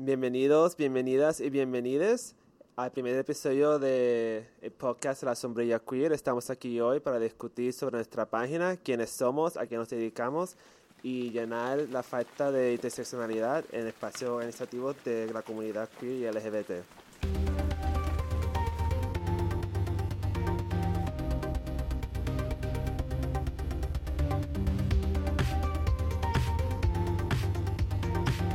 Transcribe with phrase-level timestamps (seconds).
[0.00, 2.36] Bienvenidos, bienvenidas y bienvenides
[2.76, 4.46] al primer episodio del
[4.78, 6.12] podcast La Sombrilla Queer.
[6.12, 10.54] Estamos aquí hoy para discutir sobre nuestra página, quiénes somos, a qué nos dedicamos
[11.02, 16.70] y llenar la falta de interseccionalidad en espacios organizativos de la comunidad queer y LGBT.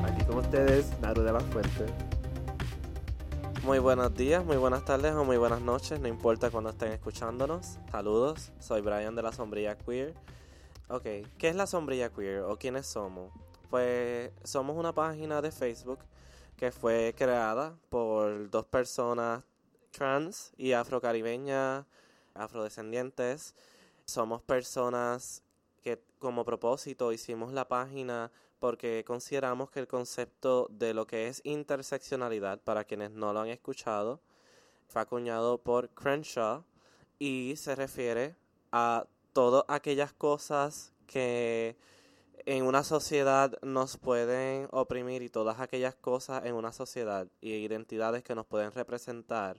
[0.06, 0.90] Aquí con ustedes,
[1.22, 1.86] De la Fuente.
[3.64, 7.78] Muy buenos días, muy buenas tardes o muy buenas noches, no importa cuando estén escuchándonos.
[7.92, 10.16] Saludos, soy Brian de la Sombrilla Queer.
[10.88, 11.04] Ok,
[11.38, 13.32] ¿qué es la Sombrilla Queer o quiénes somos?
[13.70, 16.00] Pues somos una página de Facebook
[16.58, 19.44] que fue creada por dos personas
[19.92, 21.86] trans y afrocaribeñas,
[22.34, 23.54] afrodescendientes.
[24.06, 25.44] Somos personas
[25.84, 28.32] que como propósito hicimos la página
[28.64, 33.50] porque consideramos que el concepto de lo que es interseccionalidad, para quienes no lo han
[33.50, 34.22] escuchado,
[34.88, 36.64] fue acuñado por Crenshaw
[37.20, 38.38] y se refiere
[38.72, 41.76] a todas aquellas cosas que
[42.46, 48.24] en una sociedad nos pueden oprimir y todas aquellas cosas en una sociedad y identidades
[48.24, 49.58] que nos pueden representar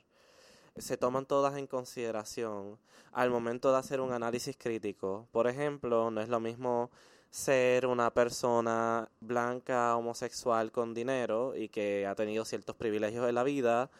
[0.78, 2.78] se toman todas en consideración
[3.12, 5.28] al momento de hacer un análisis crítico.
[5.30, 6.90] Por ejemplo, no es lo mismo
[7.34, 13.42] ser una persona blanca, homosexual con dinero y que ha tenido ciertos privilegios en la
[13.42, 13.90] vida,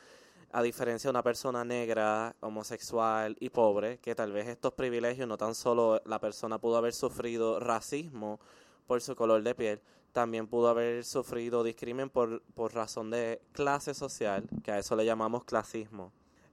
[0.52, 5.36] a diferencia de una persona negra, homosexual y pobre, que tal vez estos privilegios no
[5.36, 8.38] tan solo la persona pudo haber sufrido racismo
[8.86, 9.80] por su color de piel,
[10.12, 15.04] también pudo haber sufrido discrimen por, por razón de clase social, que a eso le
[15.04, 16.12] llamamos clasismo.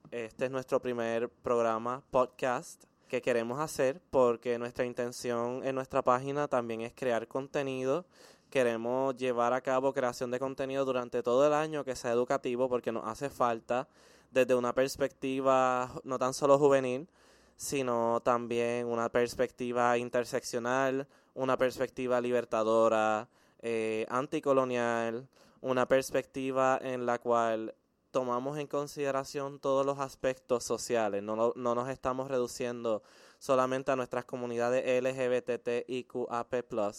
[0.10, 6.48] Este es nuestro primer programa podcast que queremos hacer porque nuestra intención en nuestra página
[6.48, 8.06] también es crear contenido.
[8.50, 12.94] Queremos llevar a cabo creación de contenido durante todo el año que sea educativo porque
[12.94, 13.90] nos hace falta
[14.32, 17.10] desde una perspectiva no tan solo juvenil,
[17.58, 23.28] sino también una perspectiva interseccional, una perspectiva libertadora,
[23.62, 25.28] eh, anticolonial,
[25.60, 27.76] una perspectiva en la cual
[28.12, 33.02] tomamos en consideración todos los aspectos sociales, no, no nos estamos reduciendo
[33.40, 36.54] solamente a nuestras comunidades LGBTIQAP+,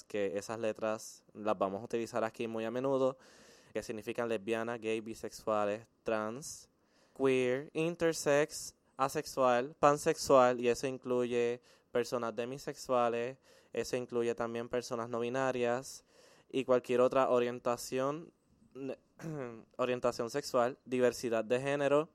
[0.09, 3.17] que esas letras las vamos a utilizar aquí muy a menudo,
[3.73, 6.69] que significan lesbianas, gay, bisexuales, trans,
[7.17, 11.61] queer, intersex, asexual, pansexual, y eso incluye
[11.93, 13.39] personas demisexuales,
[13.73, 16.05] eso incluye también personas no binarias
[16.51, 18.33] y cualquier otra orientación
[19.77, 22.09] orientación sexual, diversidad de género,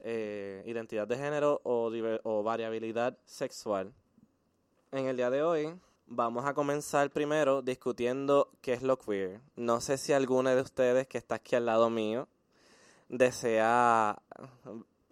[0.00, 1.90] eh, identidad de género o,
[2.22, 3.92] o variabilidad sexual.
[4.92, 5.74] En el día de hoy
[6.06, 9.40] vamos a comenzar primero discutiendo qué es lo queer.
[9.56, 12.28] No sé si alguno de ustedes que está aquí al lado mío
[13.08, 14.20] desea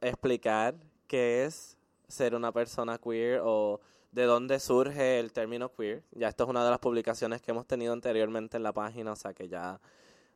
[0.00, 0.74] explicar
[1.06, 3.80] qué es ser una persona queer o
[4.12, 6.02] de dónde surge el término queer.
[6.12, 9.16] Ya esto es una de las publicaciones que hemos tenido anteriormente en la página, o
[9.16, 9.80] sea que ya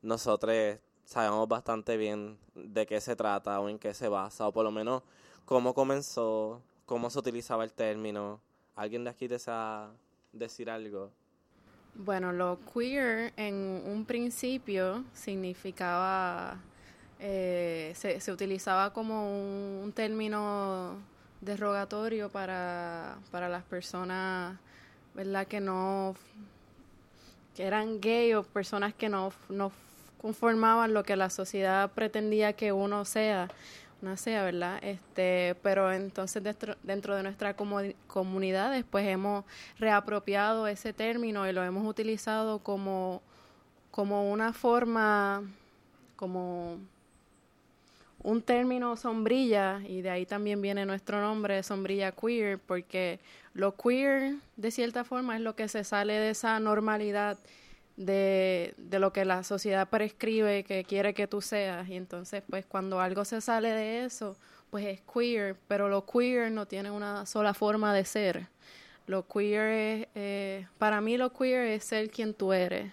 [0.03, 4.65] nosotros sabemos bastante bien de qué se trata o en qué se basa, o por
[4.65, 5.03] lo menos
[5.45, 8.41] cómo comenzó, cómo se utilizaba el término.
[8.75, 9.91] ¿Alguien de aquí desea
[10.33, 11.11] decir algo?
[11.95, 16.59] Bueno, lo queer en un principio significaba,
[17.21, 20.97] eh, se, se, utilizaba como un, un término
[21.43, 24.59] derogatorio para, para las personas,
[25.15, 25.47] ¿verdad?
[25.47, 26.15] Que no,
[27.55, 29.71] que eran gay o personas que no, no
[30.23, 33.49] conformaban lo que la sociedad pretendía que uno sea,
[34.01, 34.79] una sea, ¿verdad?
[34.83, 39.45] Este, pero entonces dentro, de nuestra comunidad después hemos
[39.79, 43.21] reapropiado ese término y lo hemos utilizado como,
[43.91, 45.43] como una forma,
[46.15, 46.79] como
[48.23, 53.19] un término sombrilla, y de ahí también viene nuestro nombre, sombrilla queer, porque
[53.55, 57.37] lo queer, de cierta forma, es lo que se sale de esa normalidad
[58.07, 61.89] de, de, lo que la sociedad prescribe que quiere que tú seas.
[61.89, 64.37] Y entonces, pues cuando algo se sale de eso,
[64.71, 68.49] pues es queer, pero lo queer no tiene una sola forma de ser.
[69.07, 72.93] Lo queer es, eh, para mí lo queer es ser quien tú eres.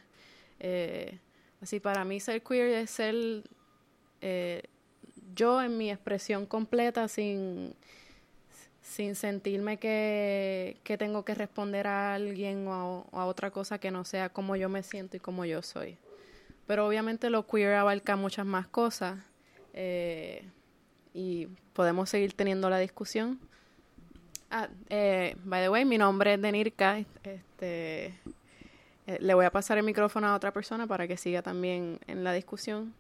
[0.60, 1.19] Eh,
[1.62, 3.16] así, para mí ser queer es ser
[4.22, 4.63] eh,
[5.33, 7.74] yo en mi expresión completa sin
[8.89, 14.03] sin sentirme que, que, tengo que responder a alguien o a, otra cosa que no
[14.03, 15.97] sea como yo me siento y como yo soy.
[16.68, 19.19] Pero obviamente lo queer abarca muchas más cosas
[19.74, 20.44] eh,
[21.13, 23.39] y podemos seguir teniendo la discusión.
[24.51, 28.15] Ah, eh, by the way, mi nombre es Denirka, este,
[29.09, 32.24] Eh, le voy a pasar el micrófono a otra persona para que siga también en
[32.24, 32.94] la discusión.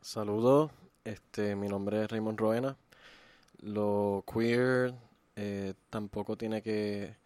[0.00, 0.70] Saludos,
[1.02, 2.76] este, mi nombre es Raymond Roena.
[3.60, 4.94] Lo queer
[5.36, 7.16] eh, tampoco tiene que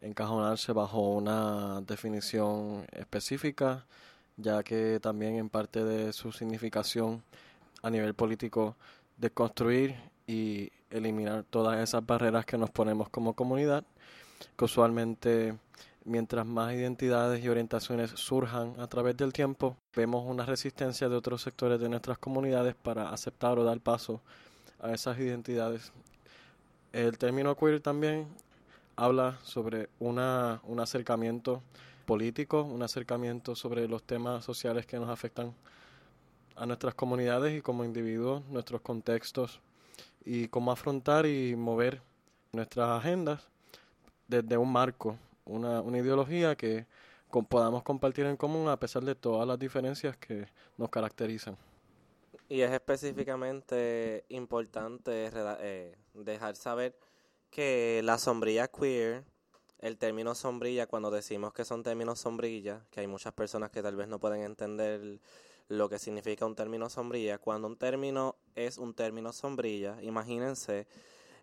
[0.00, 3.86] encajonarse bajo una definición específica,
[4.36, 7.22] ya que también en parte de su significación
[7.82, 8.76] a nivel político
[9.16, 9.96] de construir
[10.26, 13.84] y eliminar todas esas barreras que nos ponemos como comunidad,
[14.56, 15.56] que usualmente
[16.04, 21.42] mientras más identidades y orientaciones surjan a través del tiempo, vemos una resistencia de otros
[21.42, 24.20] sectores de nuestras comunidades para aceptar o dar paso
[24.82, 25.92] a esas identidades.
[26.92, 28.26] El término queer también
[28.96, 31.62] habla sobre una, un acercamiento
[32.04, 35.54] político, un acercamiento sobre los temas sociales que nos afectan
[36.56, 39.60] a nuestras comunidades y como individuos, nuestros contextos
[40.24, 42.02] y cómo afrontar y mover
[42.52, 43.48] nuestras agendas
[44.28, 46.86] desde un marco una, una ideología que
[47.48, 50.46] podamos compartir en común a pesar de todas las diferencias que
[50.76, 51.56] nos caracterizan.
[52.52, 56.94] Y es específicamente importante eh, dejar saber
[57.48, 59.24] que la sombrilla queer,
[59.78, 63.96] el término sombrilla, cuando decimos que son términos sombrilla, que hay muchas personas que tal
[63.96, 65.18] vez no pueden entender
[65.68, 70.86] lo que significa un término sombrilla, cuando un término es un término sombrilla, imagínense,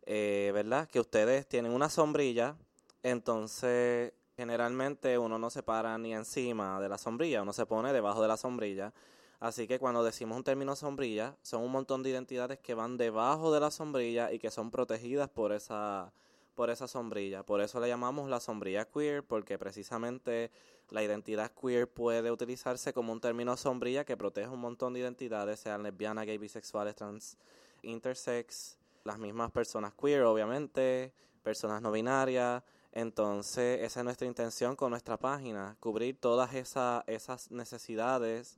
[0.05, 0.87] eh, ¿verdad?
[0.87, 2.55] Que ustedes tienen una sombrilla
[3.01, 8.21] entonces, generalmente uno no se para ni encima de la sombrilla, uno se pone debajo
[8.21, 8.93] de la sombrilla.
[9.39, 13.53] Así que cuando decimos un término sombrilla, son un montón de identidades que van debajo
[13.53, 16.11] de la sombrilla y que son protegidas por esa,
[16.55, 17.43] por esa sombrilla.
[17.43, 20.51] Por eso le llamamos la sombrilla queer, porque precisamente
[20.89, 25.61] la identidad queer puede utilizarse como un término sombrilla que protege un montón de identidades,
[25.61, 27.37] sean lesbianas, gay, bisexuales, trans,
[27.81, 31.13] intersex, las mismas personas queer, obviamente,
[31.43, 38.57] personas no binarias, entonces, esa es nuestra intención con nuestra página, cubrir todas esas necesidades,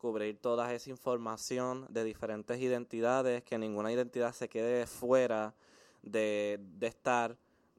[0.00, 5.54] cubrir toda esa información de diferentes identidades, que ninguna identidad se quede fuera
[6.02, 7.36] de, de estar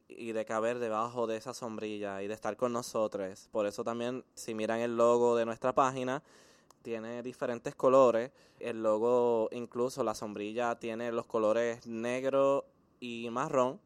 [0.07, 3.49] y de caber debajo de esa sombrilla y de estar con nosotros.
[3.51, 6.21] Por eso también, si miran el logo de nuestra página,
[6.81, 8.31] tiene diferentes colores.
[8.59, 12.65] El logo, incluso la sombrilla, tiene los colores negro
[12.99, 13.79] y marrón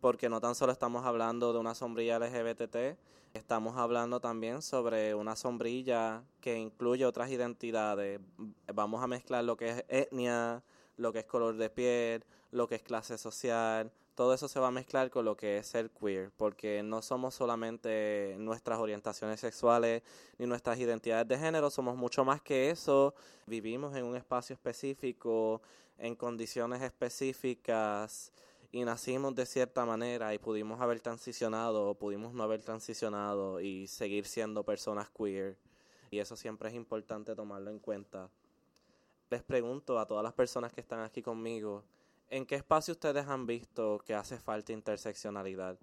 [0.00, 2.96] porque no tan solo estamos hablando de una sombrilla LGBT,
[3.34, 8.20] estamos hablando también sobre una sombrilla que incluye otras identidades.
[8.74, 10.62] Vamos a mezclar lo que es etnia,
[10.96, 14.68] lo que es color de piel, lo que es clase social, todo eso se va
[14.68, 20.02] a mezclar con lo que es ser queer, porque no somos solamente nuestras orientaciones sexuales
[20.36, 23.14] ni nuestras identidades de género, somos mucho más que eso,
[23.46, 25.62] vivimos en un espacio específico,
[25.96, 28.30] en condiciones específicas,
[28.72, 33.86] y nacimos de cierta manera y pudimos haber transicionado o pudimos no haber transicionado y
[33.88, 35.56] seguir siendo personas queer.
[36.10, 38.30] Y eso siempre es importante tomarlo en cuenta.
[39.28, 41.84] Les pregunto a todas las personas que están aquí conmigo,
[42.28, 45.78] ¿en qué espacio ustedes han visto que hace falta interseccionalidad?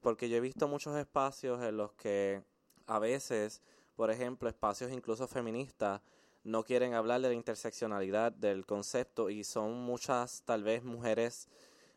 [0.00, 2.42] Porque yo he visto muchos espacios en los que
[2.86, 3.62] a veces,
[3.96, 6.00] por ejemplo, espacios incluso feministas,
[6.44, 11.48] no quieren hablar de la interseccionalidad del concepto y son muchas tal vez mujeres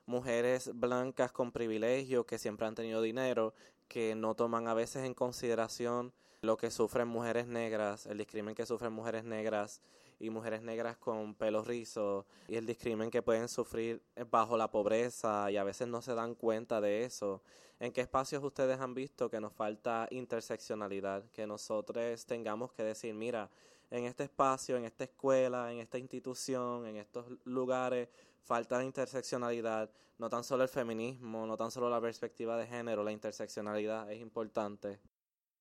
[0.05, 3.53] mujeres blancas con privilegio que siempre han tenido dinero,
[3.87, 8.65] que no toman a veces en consideración lo que sufren mujeres negras, el discrimen que
[8.65, 9.81] sufren mujeres negras
[10.19, 15.51] y mujeres negras con pelo rizo y el discrimen que pueden sufrir bajo la pobreza
[15.51, 17.41] y a veces no se dan cuenta de eso.
[17.79, 21.23] ¿En qué espacios ustedes han visto que nos falta interseccionalidad?
[21.31, 23.49] Que nosotros tengamos que decir, mira,
[23.89, 28.07] en este espacio, en esta escuela, en esta institución, en estos lugares,
[28.43, 33.03] falta de interseccionalidad, no tan solo el feminismo, no tan solo la perspectiva de género,
[33.03, 34.99] la interseccionalidad es importante.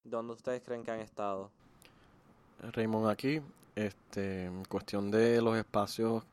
[0.03, 1.51] ¿Dónde ustedes creen que han estado?
[2.61, 3.41] Raymond, aquí,
[3.75, 6.25] este, cuestión de los espacios,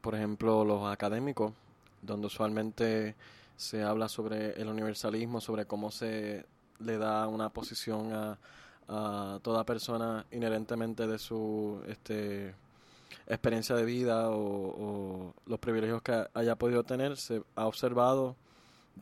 [0.00, 1.52] por ejemplo, los académicos,
[2.02, 3.14] donde usualmente
[3.56, 6.46] se habla sobre el universalismo, sobre cómo se
[6.78, 8.38] le da una posición a,
[8.88, 12.54] a toda persona inherentemente de su este,
[13.26, 18.36] experiencia de vida o, los privilegios que haya podido tener, se ha observado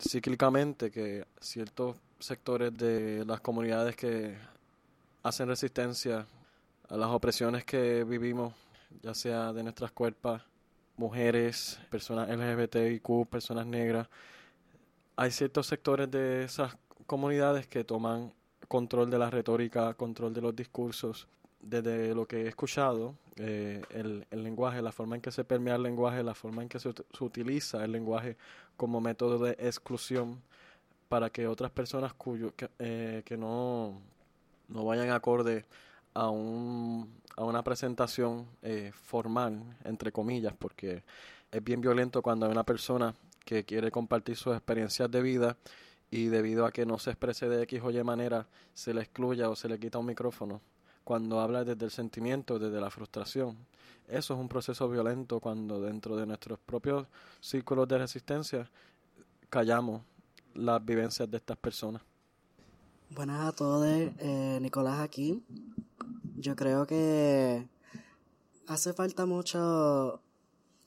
[0.00, 4.36] cíclicamente que ciertos sectores de las comunidades que
[5.22, 6.26] hacen resistencia
[6.88, 8.54] a las opresiones que vivimos,
[9.02, 10.42] ya sea de nuestras cuerpos,
[10.96, 14.08] mujeres, personas LGBTIQ, personas negras,
[15.16, 18.32] hay ciertos sectores de esas comunidades que toman
[18.68, 21.26] control de la retórica, control de los discursos
[21.60, 25.82] desde lo que he escuchado, eh, el, lenguaje, la forma en que se permea el
[25.82, 28.36] lenguaje, la forma en que se, utiliza el lenguaje
[28.76, 30.42] como método de exclusión,
[31.08, 34.00] para que otras personas cuyo, que, eh, que no,
[34.68, 35.64] no vayan acorde
[36.14, 41.02] a, un, a una presentación eh, formal, entre comillas, porque
[41.50, 45.56] es bien violento cuando hay una persona que quiere compartir sus experiencias de vida
[46.10, 49.48] y debido a que no se exprese de X o Y manera, se le excluya
[49.48, 50.60] o se le quita un micrófono.
[51.08, 53.56] Cuando habla desde el sentimiento, desde la frustración.
[54.08, 57.06] Eso es un proceso violento cuando dentro de nuestros propios
[57.40, 58.70] círculos de resistencia
[59.48, 60.02] callamos
[60.52, 62.02] las vivencias de estas personas.
[63.08, 65.42] Buenas a todos, eh, Nicolás aquí.
[66.36, 67.66] Yo creo que
[68.66, 70.20] hace falta mucho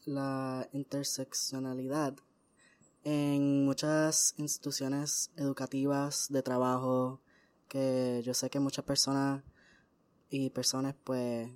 [0.06, 2.14] la interseccionalidad
[3.04, 7.22] en muchas instituciones educativas de trabajo
[7.68, 9.42] que yo sé que muchas personas
[10.32, 11.50] y personas pues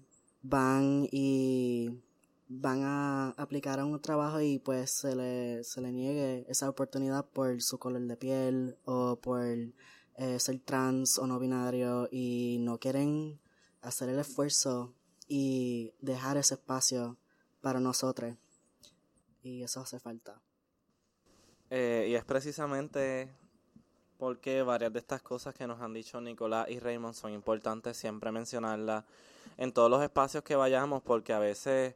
[0.43, 2.03] van y
[2.47, 7.25] van a aplicar a un trabajo y pues se le, se le niegue esa oportunidad
[7.25, 9.43] por su color de piel o por
[10.17, 13.39] eh, ser trans o no binario y no quieren
[13.81, 14.93] hacer el esfuerzo
[15.27, 17.17] y dejar ese espacio
[17.61, 18.35] para nosotros.
[19.41, 20.41] Y eso hace falta.
[21.69, 23.31] Eh, y es precisamente
[24.17, 28.31] porque varias de estas cosas que nos han dicho Nicolás y Raymond son importantes siempre
[28.31, 29.03] mencionarlas
[29.57, 31.95] en todos los espacios que vayamos, porque a veces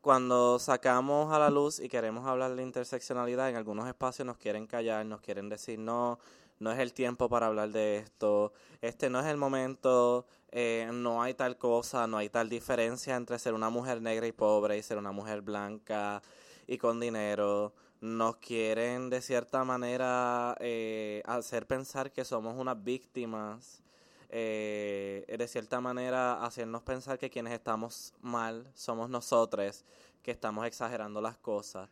[0.00, 4.66] cuando sacamos a la luz y queremos hablar de interseccionalidad, en algunos espacios nos quieren
[4.66, 6.18] callar, nos quieren decir no,
[6.60, 11.22] no es el tiempo para hablar de esto, este no es el momento, eh, no
[11.22, 14.82] hay tal cosa, no hay tal diferencia entre ser una mujer negra y pobre y
[14.82, 16.22] ser una mujer blanca
[16.66, 17.72] y con dinero.
[18.00, 23.82] Nos quieren de cierta manera eh, hacer pensar que somos unas víctimas
[24.28, 29.84] eh, de cierta manera hacernos pensar que quienes estamos mal somos nosotros,
[30.22, 31.88] que estamos exagerando las cosas.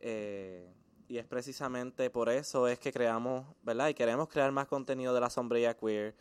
[0.00, 0.72] Eh,
[1.08, 3.88] y es precisamente por eso es que creamos, ¿verdad?
[3.88, 6.14] Y queremos crear más contenido de la sombrilla queer.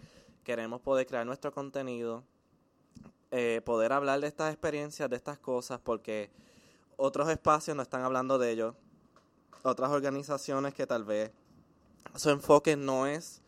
[0.43, 2.23] Queremos poder crear nuestro contenido,
[3.31, 6.29] eh, poder hablar de estas experiencias, de estas cosas, porque
[6.97, 8.75] otros espacios no están hablando de ello.
[9.65, 11.31] Otras organizaciones que tal vez
[12.13, 13.41] su enfoque no es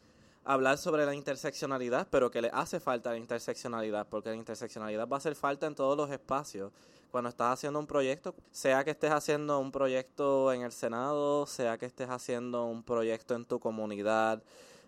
[0.44, 5.18] hablar sobre la interseccionalidad, pero que le hace falta la interseccionalidad, porque la interseccionalidad va
[5.18, 6.72] a hacer falta en todos los espacios.
[7.12, 11.78] Cuando estás haciendo un proyecto, sea que estés haciendo un proyecto en el Senado, sea
[11.78, 14.42] que estés haciendo un proyecto en tu comunidad,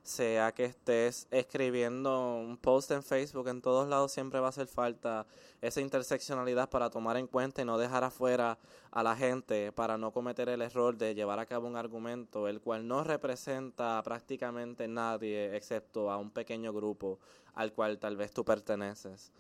[0.10, 4.68] sea que estés escribiendo un post en Facebook, en todos lados siempre va a hacer
[4.68, 5.28] falta
[5.62, 8.58] esa interseccionalidad para tomar en cuenta y no dejar afuera
[8.92, 12.60] a la gente para no cometer el error de llevar a cabo un argumento el
[12.60, 17.20] cual no representa prácticamente nadie excepto a un pequeño grupo
[17.54, 19.32] al cual tal vez tú perteneces.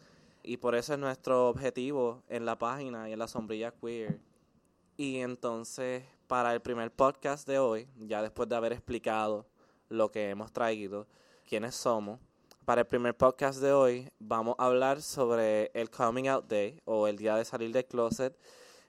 [0.43, 4.19] Y por eso es nuestro objetivo en la página y en la sombrilla queer.
[4.97, 9.45] Y entonces, para el primer podcast de hoy, ya después de haber explicado
[9.89, 11.07] lo que hemos traído,
[11.47, 12.19] quiénes somos.
[12.65, 17.07] Para el primer podcast de hoy vamos a hablar sobre el Coming Out Day o
[17.07, 18.37] el día de salir del closet.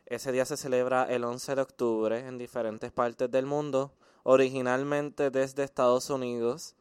[0.05, 3.93] Ese día se celebra el 11 de octubre en diferentes partes del mundo,
[4.23, 6.77] originalmente desde Estados Unidos.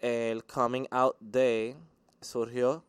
[0.00, 1.76] El Coming Out Day
[2.20, 2.84] surgió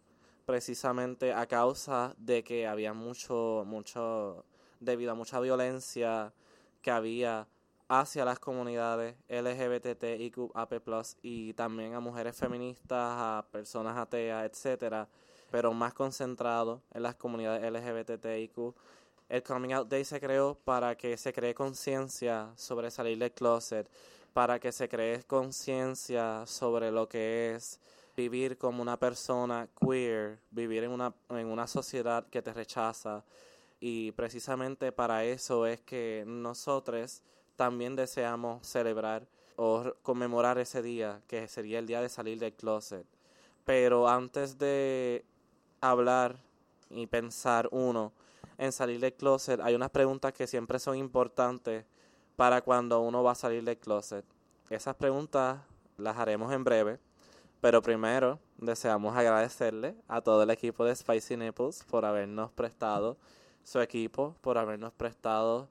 [0.46, 4.46] precisamente a causa de que había mucho, mucho,
[4.80, 6.34] debido a mucha violencia
[6.82, 7.48] que había
[7.88, 10.74] hacia las comunidades LGBTIQAP+,
[11.22, 15.08] y también a mujeres feministas, a personas ateas, etcétera,
[15.52, 18.74] pero más concentrado en las comunidades LGBTIQ.
[19.30, 23.90] El Coming Out Day se creó para que se cree conciencia sobre salir del closet,
[24.34, 27.80] para que se cree conciencia sobre lo que es
[28.16, 33.24] vivir como una persona queer, vivir en una, en una sociedad que te rechaza.
[33.80, 37.22] Y precisamente para eso es que nosotros
[37.56, 43.06] también deseamos celebrar o conmemorar ese día, que sería el día de salir del closet.
[43.66, 45.26] Pero antes de
[45.82, 46.38] hablar
[46.90, 48.12] y pensar uno
[48.58, 51.86] en salir del closet, hay unas preguntas que siempre son importantes
[52.36, 54.26] para cuando uno va a salir del closet.
[54.70, 55.60] Esas preguntas
[55.98, 57.00] las haremos en breve,
[57.62, 63.18] pero primero deseamos agradecerle a todo el equipo de Spicy Nipples por habernos prestado
[63.64, 65.70] su equipo, por habernos prestado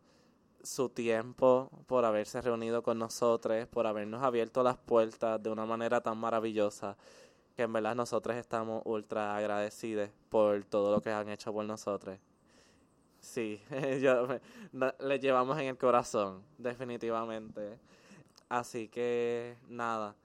[0.62, 6.00] su tiempo, por haberse reunido con nosotros, por habernos abierto las puertas de una manera
[6.00, 6.96] tan maravillosa,
[7.56, 12.18] que en verdad nosotros estamos ultra agradecidos por todo lo que han hecho por nosotros.
[13.20, 13.60] Sí,
[14.00, 14.26] yo,
[14.98, 17.78] le llevamos en el corazón, definitivamente.
[18.48, 20.16] Así que nada,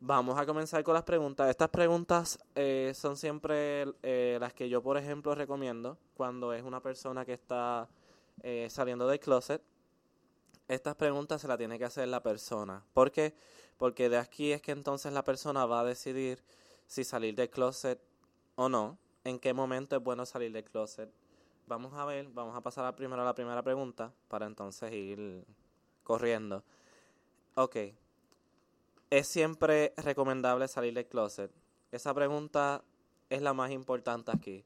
[0.00, 1.48] vamos a comenzar con las preguntas.
[1.48, 6.80] Estas preguntas eh, son siempre eh, las que yo, por ejemplo, recomiendo cuando es una
[6.80, 7.88] persona que está
[8.42, 9.62] eh, saliendo del closet.
[10.68, 12.84] estas preguntas se las tiene que hacer la persona.
[12.92, 13.34] ¿Por qué?
[13.76, 16.42] Porque de aquí es que entonces la persona va a decidir
[16.86, 18.00] si salir del closet
[18.56, 21.10] o no, en qué momento es bueno salir del closet.
[21.66, 25.44] Vamos a ver, vamos a pasar primero a la primera pregunta para entonces ir
[26.02, 26.62] corriendo.
[27.54, 27.76] Ok.
[29.10, 31.50] ¿Es siempre recomendable salir del closet?
[31.92, 32.82] Esa pregunta
[33.30, 34.64] es la más importante aquí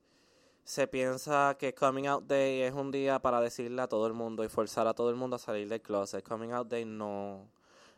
[0.69, 4.45] se piensa que Coming Out Day es un día para decirle a todo el mundo
[4.45, 6.23] y forzar a todo el mundo a salir del closet.
[6.23, 7.49] Coming Out Day no,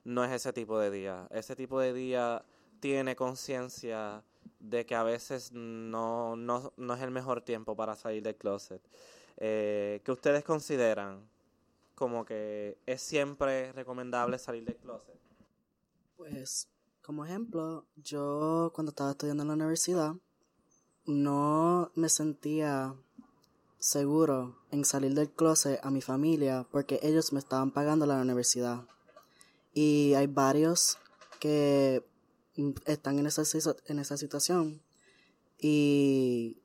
[0.04, 1.26] no es ese tipo de día.
[1.32, 2.44] Ese tipo de día
[2.78, 4.22] tiene conciencia
[4.60, 8.80] de que a veces no, no, no, es el mejor tiempo para salir del closet.
[9.38, 11.28] Eh, ¿Qué ustedes consideran
[11.96, 15.18] como que es siempre recomendable salir del closet?
[16.16, 16.68] Pues,
[17.02, 20.14] como ejemplo, yo cuando estaba estudiando en la universidad,
[21.07, 22.95] no me sentía
[23.78, 28.87] seguro en salir del closet a mi familia porque ellos me estaban pagando la universidad.
[29.73, 30.99] Y hay varios
[31.38, 32.04] que
[32.85, 33.42] están en esa,
[33.87, 34.83] en esa situación
[35.59, 36.59] y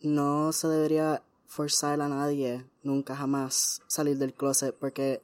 [0.00, 5.22] no se debería forzar a nadie nunca jamás salir del closet porque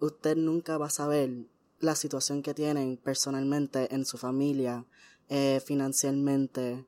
[0.00, 1.46] usted nunca va a saber
[1.80, 4.86] la situación que tienen personalmente en su familia,
[5.28, 6.86] eh, financieramente,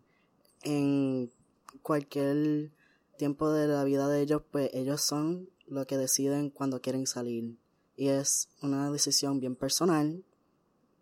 [0.62, 1.32] en
[1.82, 2.72] cualquier
[3.16, 7.58] tiempo de la vida de ellos, pues ellos son los que deciden cuando quieren salir.
[7.96, 10.24] Y es una decisión bien personal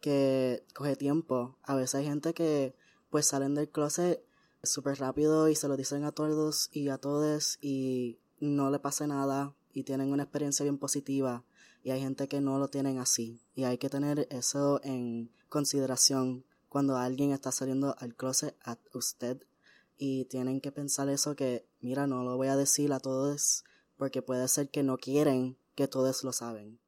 [0.01, 1.59] que coge tiempo.
[1.63, 2.75] A veces hay gente que
[3.11, 4.25] pues salen del closet
[4.63, 9.07] súper rápido y se lo dicen a todos y a todos y no le pasa
[9.07, 11.45] nada y tienen una experiencia bien positiva.
[11.85, 13.41] Y hay gente que no lo tienen así.
[13.55, 16.45] Y hay que tener eso en consideración
[16.77, 19.43] cuando alguien está saliendo al closet a usted
[19.97, 23.65] y tienen que pensar eso que, mira, no lo voy a decir a todos
[23.97, 26.79] porque puede ser que no quieren que todos lo saben.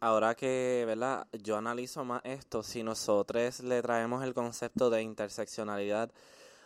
[0.00, 1.26] Ahora que, ¿verdad?
[1.42, 6.10] Yo analizo más esto, si nosotros le traemos el concepto de interseccionalidad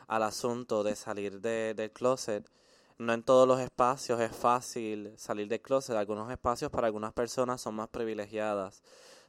[0.06, 2.48] al asunto de salir de, del closet,
[2.96, 5.96] no en todos los espacios es fácil salir del closet.
[5.96, 8.84] Algunos espacios para algunas personas son más privilegiadas.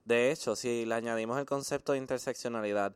[0.08, 2.96] De hecho, si le añadimos el concepto de interseccionalidad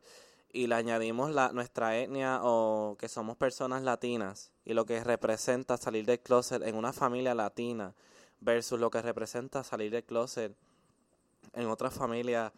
[0.53, 5.75] y le añadimos la, nuestra etnia o que somos personas latinas y lo que representa
[5.75, 7.93] salir del closet en una familia latina
[8.39, 10.55] versus lo que representa salir del closet
[11.51, 12.53] en otra familia,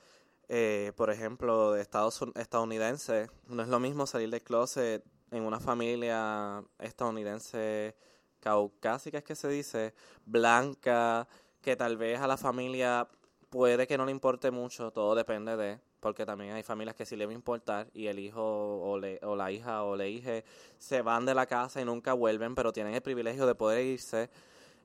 [0.50, 3.32] eh, por ejemplo, de Estados estadounidense.
[3.48, 7.96] No es lo mismo salir del closet en una familia estadounidense
[8.40, 9.96] caucásica, es que se dice,
[10.28, 11.28] blanca,
[11.60, 13.10] que tal vez a la familia
[13.54, 17.16] puede que no le importe mucho, todo depende de, porque también hay familias que sí
[17.16, 20.42] le va a importar y el hijo o, o la hija o la hija
[20.80, 24.32] se van de la casa y nunca vuelven, pero tienen el privilegio de poder irse.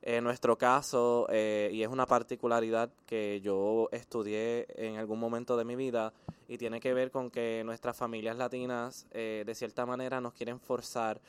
[0.03, 5.65] En nuestro caso, eh, y es una particularidad que yo estudié en algún momento de
[5.65, 6.13] mi vida,
[6.47, 10.59] y tiene que ver con que nuestras familias latinas, eh, de cierta manera, nos quieren
[10.59, 11.19] forzar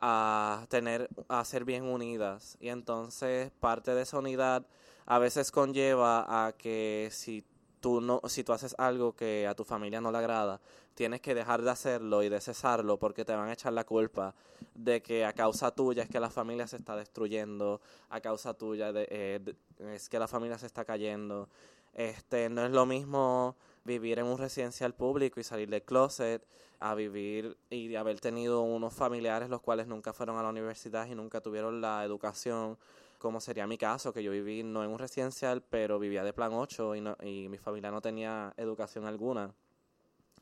[0.00, 2.58] a tener, a ser bien unidas.
[2.60, 4.66] Y entonces, parte de esa unidad
[5.10, 7.44] a veces conlleva a que si
[7.80, 10.60] tú no, si tú haces algo que a tu familia no le agrada,
[10.94, 14.36] tienes que dejar de hacerlo y de cesarlo porque te van a echar la culpa
[14.72, 18.92] de que a causa tuya es que la familia se está destruyendo, a causa tuya
[18.92, 19.54] de, eh,
[19.92, 21.48] es que la familia se está cayendo.
[21.92, 26.46] Este, no es lo mismo vivir en un residencial público y salir del closet
[26.78, 31.16] a vivir y haber tenido unos familiares los cuales nunca fueron a la universidad y
[31.16, 32.78] nunca tuvieron la educación
[33.20, 36.54] como sería mi caso, que yo viví no en un residencial, pero vivía de plan
[36.54, 39.52] 8 y, no, y mi familia no tenía educación alguna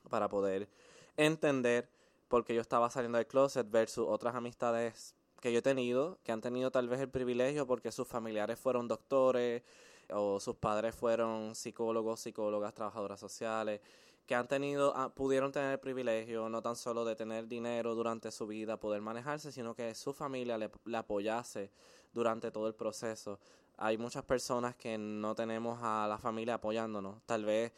[0.08, 0.68] para poder
[1.16, 1.90] entender
[2.28, 6.30] por qué yo estaba saliendo del closet versus otras amistades que yo he tenido, que
[6.30, 9.64] han tenido tal vez el privilegio porque sus familiares fueron doctores
[10.10, 13.80] o sus padres fueron psicólogos, psicólogas, trabajadoras sociales,
[14.28, 18.30] que han tenido, ah, pudieron tener el privilegio no tan solo de tener dinero durante
[18.30, 21.72] su vida, poder manejarse, sino que su familia le, apoyase
[22.12, 23.40] durante todo el proceso.
[23.78, 27.22] Hay muchas personas que no tenemos a la familia apoyándonos.
[27.24, 27.72] Tal vez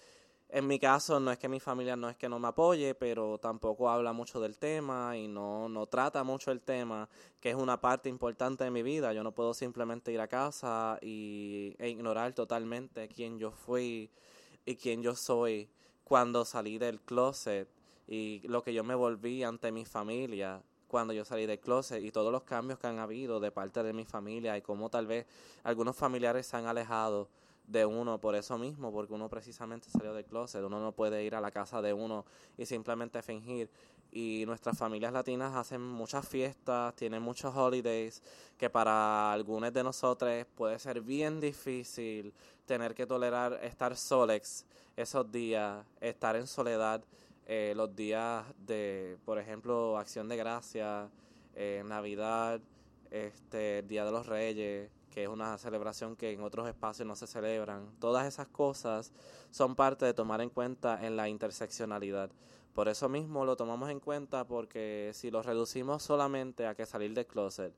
[0.48, 3.38] en mi caso no es que mi familia no es que no me apoye, pero
[3.38, 7.08] tampoco habla mucho del tema y no, no trata mucho el tema,
[7.38, 9.12] que es una parte importante de mi vida.
[9.12, 14.10] Yo no puedo simplemente ir a casa y, e ignorar totalmente quién yo fui
[14.64, 15.70] y quién yo soy
[16.10, 17.68] cuando salí del closet
[18.08, 22.10] y lo que yo me volví ante mi familia cuando yo salí del closet y
[22.10, 25.24] todos los cambios que han habido de parte de mi familia y cómo tal vez
[25.62, 27.28] algunos familiares se han alejado
[27.68, 31.36] de uno por eso mismo, porque uno precisamente salió del closet, uno no puede ir
[31.36, 32.24] a la casa de uno
[32.58, 33.70] y simplemente fingir
[34.12, 38.22] y nuestras familias latinas hacen muchas fiestas, tienen muchos holidays,
[38.58, 42.32] que para algunos de nosotros puede ser bien difícil
[42.66, 44.64] tener que tolerar estar solex
[44.96, 47.02] esos días, estar en soledad
[47.46, 51.08] eh, los días de, por ejemplo, Acción de Gracia,
[51.54, 52.60] eh, Navidad,
[53.10, 57.26] este, Día de los Reyes, que es una celebración que en otros espacios no se
[57.26, 57.90] celebran.
[57.98, 59.12] Todas esas cosas
[59.50, 62.30] son parte de tomar en cuenta en la interseccionalidad.
[62.74, 67.12] Por eso mismo lo tomamos en cuenta porque si lo reducimos solamente a que salir
[67.14, 67.74] del closet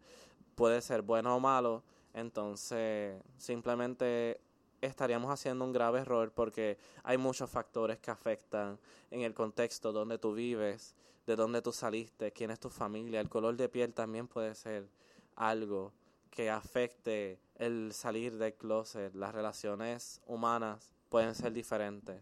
[0.55, 1.83] puede ser bueno o malo,
[2.15, 4.41] entonces simplemente
[4.83, 8.79] estaríamos haciendo un grave error porque hay muchos factores que afectan
[9.11, 10.95] en el contexto donde tú vives,
[11.27, 14.89] de dónde tú saliste, quién es tu familia, el color de piel también puede ser
[15.37, 15.93] algo
[16.31, 22.21] que afecte el salir del closet, las relaciones humanas pueden ser diferentes.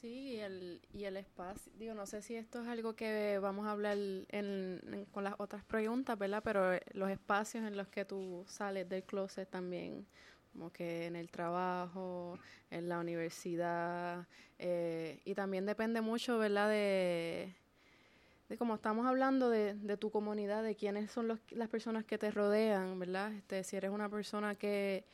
[0.00, 3.66] Sí, y el, y el espacio, digo, no sé si esto es algo que vamos
[3.66, 3.98] a hablar
[4.30, 6.42] en, con las otras preguntas, ¿verdad?
[6.42, 10.06] Pero eh, los espacios en los que tú sales del closet también,
[10.52, 12.38] como que en el trabajo,
[12.70, 14.26] en la universidad,
[14.58, 16.70] eh, y también depende mucho, ¿verdad?
[16.70, 17.54] De,
[18.48, 22.18] de como estamos hablando de, de tu comunidad, de quiénes son los, las personas que
[22.18, 23.32] te rodean, ¿verdad?
[23.34, 25.04] Este, si eres una persona que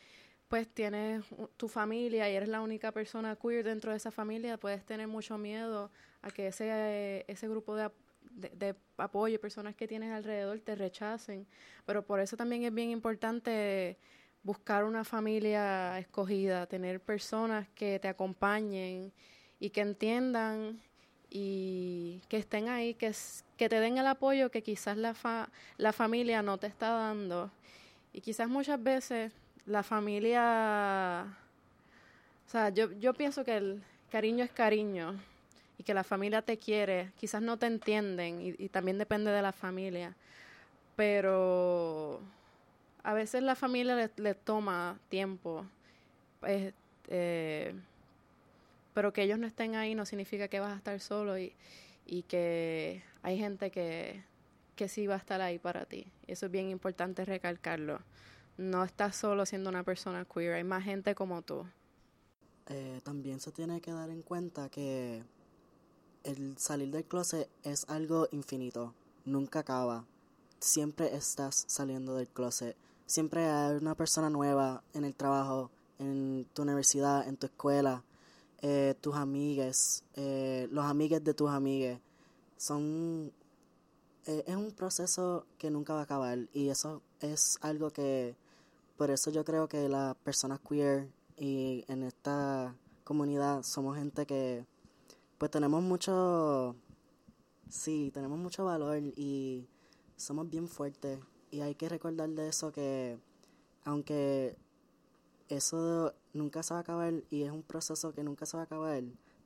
[0.49, 1.25] pues tienes
[1.57, 5.39] tu familia y eres la única persona queer dentro de esa familia, puedes tener mucho
[5.39, 5.91] miedo
[6.23, 7.91] a que ese, ese grupo de,
[8.31, 11.47] de, apoyo y personas que tienes alrededor te rechacen.
[11.85, 13.99] Pero por eso también es bien importante
[14.43, 19.13] buscar una familia escogida, tener personas que te acompañen
[19.59, 20.81] y que entiendan
[21.29, 23.13] y que estén ahí, que,
[23.57, 27.51] que te den el apoyo que quizás la, fa, la familia no te está dando.
[28.13, 29.33] Y quizás muchas veces
[29.67, 31.27] la familia,
[32.47, 35.21] o sea, yo, yo pienso que el cariño es cariño
[35.79, 39.53] y que la familia te quiere, quizás no te entienden y, también depende de la
[39.53, 40.15] familia,
[40.95, 42.21] pero
[43.03, 45.67] a veces la familia le, toma tiempo,
[46.47, 47.75] eh,
[48.95, 51.53] pero que ellos no estén ahí no significa que vas a estar solo y,
[52.07, 54.23] y que hay gente que,
[54.77, 56.07] que sí va a estar ahí para ti.
[56.27, 58.01] Eso es bien importante recalcarlo
[58.57, 61.67] no estás solo siendo una persona queer, hay más gente como tú.
[62.69, 65.23] Eh, también se tiene que dar en cuenta que
[66.25, 70.05] el salir del closet es algo infinito, nunca acaba.
[70.59, 72.77] Siempre estás saliendo del closet.
[73.05, 78.03] Siempre hay una persona nueva en el trabajo, en tu universidad, en tu escuela,
[78.63, 82.01] eh, tus amigues, eh, los amigues de tus amigues.
[82.57, 83.33] Son.
[84.25, 88.35] es un proceso que nunca va a acabar y eso es algo que
[88.97, 94.65] por eso yo creo que las personas queer y en esta comunidad somos gente que
[95.39, 96.75] pues tenemos mucho,
[97.69, 99.67] sí, tenemos mucho valor y
[100.17, 103.19] somos bien fuertes y hay que recordar de eso que
[103.85, 104.57] aunque
[105.49, 108.67] eso nunca se va a acabar y es un proceso que nunca se va a
[108.67, 109.03] acabar,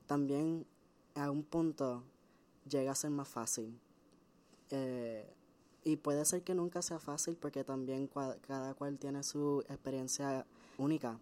[0.07, 0.65] también
[1.15, 2.03] a un punto
[2.67, 3.77] llega a ser más fácil.
[4.69, 5.29] Eh,
[5.83, 8.09] y puede ser que nunca sea fácil porque también
[8.47, 10.45] cada cual tiene su experiencia
[10.77, 11.19] única,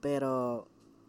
[0.00, 0.66] pero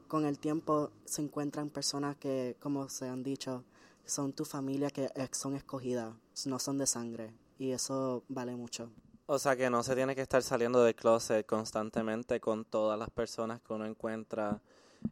[0.08, 3.64] con el tiempo se encuentran personas que, como se han dicho,
[4.06, 6.14] son tu familia que son escogidas,
[6.46, 8.90] no son de sangre, y eso vale mucho.
[9.28, 13.12] O sea que no se tiene que estar saliendo del closet constantemente con todas las
[13.12, 14.60] personas que uno encuentra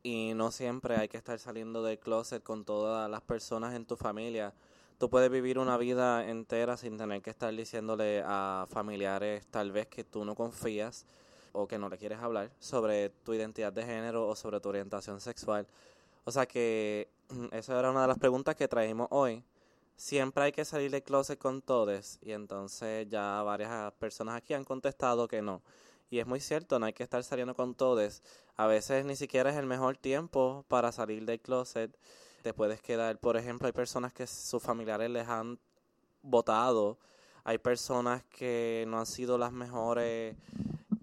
[0.02, 3.96] y no siempre hay que estar saliendo del closet con todas las personas en tu
[3.96, 4.56] familia
[4.98, 9.88] tú puedes vivir una vida entera sin tener que estar diciéndole a familiares tal vez
[9.88, 11.06] que tú no confías
[11.52, 15.22] o que no le quieres hablar sobre tu identidad de género o sobre tu orientación
[15.22, 15.68] sexual.
[16.24, 17.10] O sea que
[17.52, 19.44] esa era una de las preguntas que traímos hoy.
[19.96, 24.64] Siempre hay que salir del closet con todos y entonces ya varias personas aquí han
[24.64, 25.62] contestado que no.
[26.10, 28.22] Y es muy cierto, no hay que estar saliendo con todos.
[28.56, 31.98] A veces ni siquiera es el mejor tiempo para salir del closet
[32.42, 33.20] te puedes quedar.
[33.20, 35.60] Por ejemplo, hay personas que sus familiares les han
[36.22, 36.98] votado,
[37.44, 40.36] hay personas que no han sido las mejores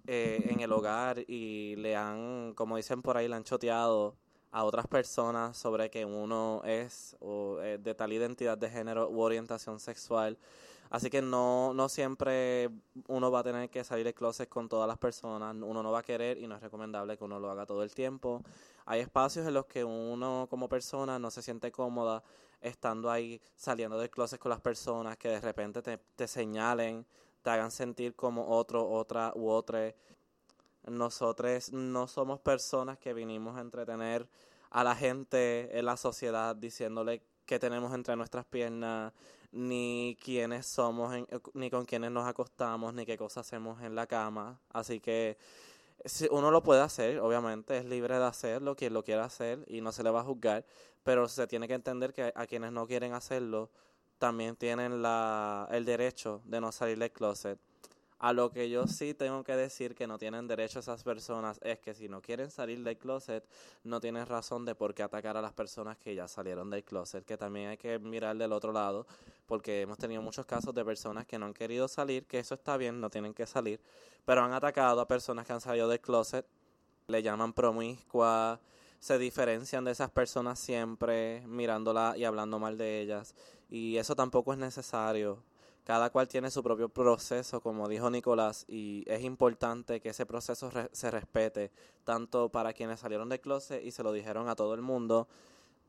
[0.07, 4.17] eh, en el hogar y le han, como dicen por ahí, le han choteado
[4.51, 9.81] a otras personas sobre que uno es o, de tal identidad de género u orientación
[9.81, 10.39] sexual.
[10.95, 12.71] Así que no, no siempre
[13.09, 15.99] uno va a tener que salir de closet con todas las personas, uno no va
[15.99, 18.45] a querer y no es recomendable que uno lo haga todo el tiempo.
[18.87, 22.23] Hay espacios en los que uno como persona no se siente cómoda
[22.61, 27.05] estando ahí saliendo del closet con las personas que de repente te, te señalen,
[27.43, 29.93] te hagan sentir como otro, otra u otra.
[30.87, 34.29] Nosotros no somos personas que vinimos a entretener
[34.71, 39.13] a la gente en la sociedad diciéndole qué tenemos entre nuestras piernas,
[39.55, 41.15] ni quiénes somos,
[41.55, 44.61] ni con quiénes nos acostamos, ni qué cosas hacemos en la cama.
[44.71, 45.39] Así que
[46.31, 49.93] uno lo puede hacer, obviamente, es libre de hacerlo, quien lo quiera hacer y no
[49.93, 50.67] se le va a juzgar,
[51.05, 53.71] pero se tiene que entender que a quienes no quieren hacerlo
[54.19, 57.59] también tienen la, el derecho de no salir del closet.
[58.25, 61.79] A lo que yo sí tengo que decir que no tienen derecho esas personas es
[61.81, 63.47] que si no quieren salir del closet,
[63.83, 67.23] no tienen razón de por qué atacar a las personas que ya salieron del closet,
[67.27, 69.07] que también hay que mirar del otro lado,
[69.45, 72.79] porque hemos tenido muchos casos de personas que no han querido salir, que eso está
[72.79, 73.79] bien, no tienen que salir,
[74.25, 76.47] pero han atacado a personas que han salido del closet,
[77.09, 78.59] le llaman promiscua,
[79.01, 83.35] se diferencian de esas personas siempre mirándola y hablando mal de ellas,
[83.69, 85.43] y eso tampoco es necesario
[85.85, 90.71] cada cual tiene su propio proceso, como dijo Nicolás, y es importante que ese proceso
[90.91, 91.71] se respete,
[92.05, 95.29] tanto para quienes salieron del closet y se lo dijeron a todo el mundo,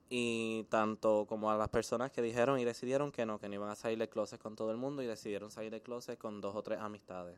[0.10, 3.70] y tanto como a las personas que dijeron y decidieron que no, que no iban
[3.70, 6.56] a salir del closet con todo el mundo y decidieron salir del closet con dos
[6.56, 7.38] o tres amistades.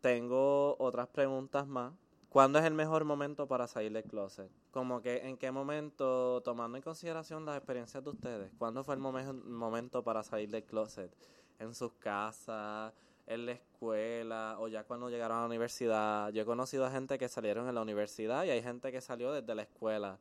[0.00, 1.92] Tengo otras preguntas más
[2.28, 4.50] ¿Cuándo es el mejor momento para salir del closet?
[4.70, 9.00] Como que en qué momento, tomando en consideración las experiencias de ustedes, ¿cuándo fue el
[9.00, 11.10] momento para salir del closet?
[11.58, 12.92] ¿En sus casas?
[13.26, 14.56] ¿En la escuela?
[14.58, 16.30] ¿O ya cuando llegaron a la universidad?
[16.30, 19.32] Yo he conocido a gente que salieron en la universidad y hay gente que salió
[19.32, 20.18] desde la escuela.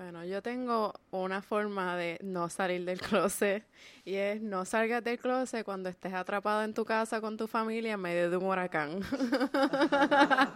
[0.00, 3.66] Bueno, yo tengo una forma de no salir del closet
[4.02, 7.92] y es no salgas del closet cuando estés atrapado en tu casa con tu familia
[7.92, 9.00] en medio de un huracán.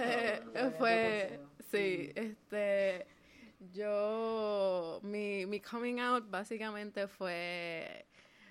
[0.00, 0.42] Eh,
[0.78, 1.40] fue,
[1.70, 3.06] sí, este,
[3.72, 8.06] yo, mi, mi coming out básicamente fue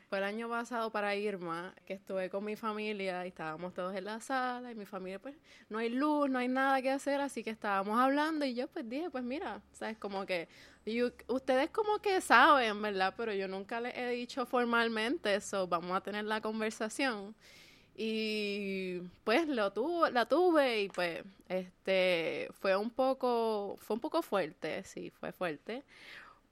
[0.10, 4.06] fue el año pasado para Irma, que estuve con mi familia y estábamos todos en
[4.06, 5.36] la sala y mi familia, pues,
[5.70, 8.88] no hay luz, no hay nada que hacer, así que estábamos hablando y yo pues
[8.88, 10.48] dije, pues mira, sabes, como que
[11.28, 13.14] ustedes como que saben, ¿verdad?
[13.18, 17.36] Pero yo nunca les he dicho formalmente eso, vamos a tener la conversación.
[18.00, 24.22] Y pues lo tuve, la tuve y pues este fue un poco fue un poco
[24.22, 25.84] fuerte, sí, fue fuerte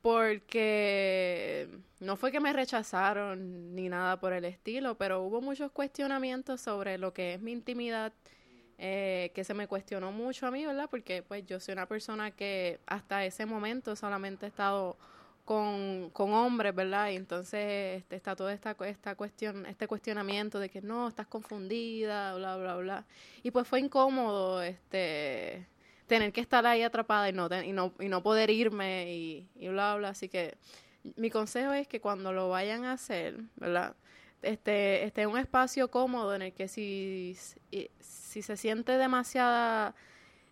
[0.05, 1.67] porque
[1.99, 6.99] no fue que me rechazaron ni nada por el estilo, pero hubo muchos cuestionamientos sobre
[6.99, 8.13] lo que es mi intimidad,
[8.77, 10.87] eh, que se me cuestionó mucho a mí, ¿verdad?
[10.91, 14.95] Porque pues yo soy una persona que hasta ese momento solamente he estado
[15.43, 17.09] con, con hombres, ¿verdad?
[17.09, 22.35] Y entonces este, está toda esta, esta cuestión, este cuestionamiento de que no, estás confundida,
[22.35, 23.05] bla, bla, bla.
[23.41, 25.65] Y pues fue incómodo, este
[26.07, 29.67] tener que estar ahí atrapada y no, y no, y no poder irme y, y
[29.69, 30.09] bla, bla.
[30.09, 30.57] Así que
[31.15, 33.95] mi consejo es que cuando lo vayan a hacer, ¿verdad?
[34.41, 37.35] Este, esté en un espacio cómodo en el que si,
[37.99, 39.95] si, se siente demasiada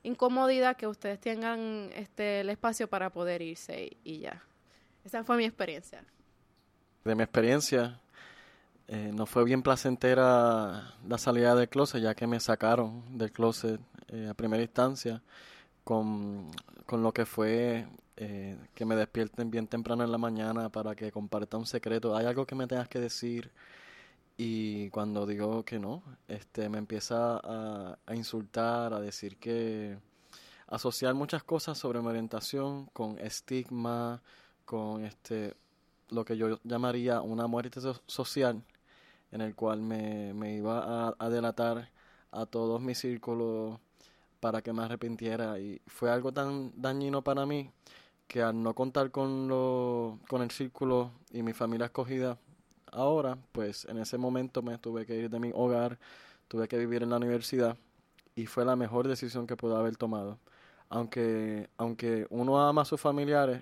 [0.01, 4.43] incomodidad, que ustedes tengan este, el espacio para poder irse y, ya.
[5.05, 6.03] Esa fue mi experiencia.
[7.03, 7.99] De mi experiencia,
[8.87, 13.79] eh, no fue bien placentera la salida del closet, ya que me sacaron del closet
[14.09, 15.21] eh, a primera instancia
[15.83, 16.51] con,
[16.91, 21.57] lo que fue eh, que me despierten bien temprano en la mañana para que comparta
[21.57, 22.15] un secreto.
[22.15, 23.51] Hay algo que me tengas que decir
[24.37, 29.97] y cuando digo que no, este, me empieza a, a insultar, a decir que
[30.67, 34.21] asociar muchas cosas sobre mi orientación con estigma,
[34.65, 35.55] con este
[36.09, 38.63] lo que yo llamaría una muerte social,
[39.33, 41.89] en el cual me, me iba a, delatar
[42.31, 43.79] a todos mis círculos
[44.39, 47.71] para que me arrepintiera y fue algo tan dañino para mí
[48.27, 52.37] que al no contar con lo, con el círculo y mi familia escogida
[52.91, 55.97] ahora, pues en ese momento me tuve que ir de mi hogar,
[56.47, 57.75] tuve que vivir en la universidad
[58.35, 60.37] y fue la mejor decisión que pude haber tomado.
[60.89, 63.61] Aunque aunque uno ama a sus familiares,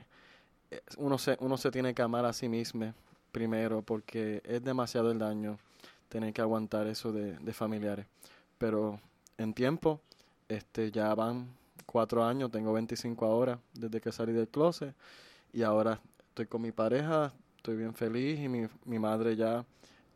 [0.70, 2.94] eh, uno se uno se tiene que amar a sí mismo
[3.32, 5.58] primero porque es demasiado el daño
[6.10, 8.06] tener que aguantar eso de, familiares.
[8.58, 9.00] Pero
[9.38, 10.02] en tiempo
[10.50, 11.48] este, ya van
[11.86, 14.94] cuatro años, tengo 25 ahora desde que salí del closet
[15.54, 19.66] y ahora estoy con mi pareja, estoy bien feliz y mi, mi madre ya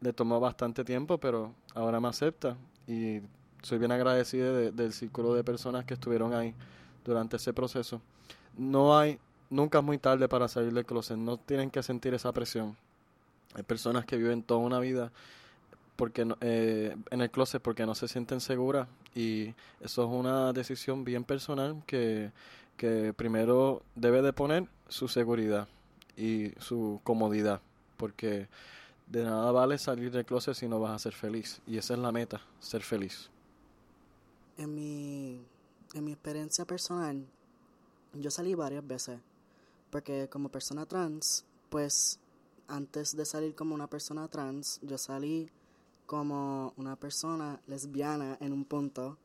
[0.01, 3.21] le tomó bastante tiempo, pero ahora me acepta y
[3.61, 6.53] soy bien agradecido del círculo de personas que estuvieron ahí
[7.03, 8.01] durante ese proceso.
[8.57, 9.17] No hay,
[9.49, 12.77] nunca es muy tarde para salir del closet, no tienen que sentir esa presión.
[13.55, 15.11] Hay personas que viven toda una vida
[15.95, 21.05] porque eh, en el closet porque no se sienten seguras y eso es una decisión
[21.05, 22.31] bien personal que,
[22.77, 25.67] que primero debe de poner su seguridad
[26.17, 27.61] y su comodidad
[27.97, 28.47] porque
[29.07, 31.99] de nada vale salir del closet si no vas a ser feliz y esa es
[31.99, 33.29] la meta, ser feliz.
[34.57, 35.41] En mi,
[35.93, 37.25] en mi experiencia personal,
[38.13, 39.19] yo salí varias veces,
[39.89, 42.19] porque como persona trans, pues
[42.67, 45.49] antes de salir como una persona trans, yo salí
[46.05, 49.17] como una persona lesbiana en un punto,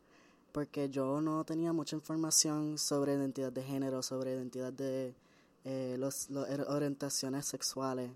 [0.53, 5.14] porque yo no tenía mucha información sobre identidad de género, sobre identidad de
[5.64, 8.11] eh, los, orientaciones sexuales.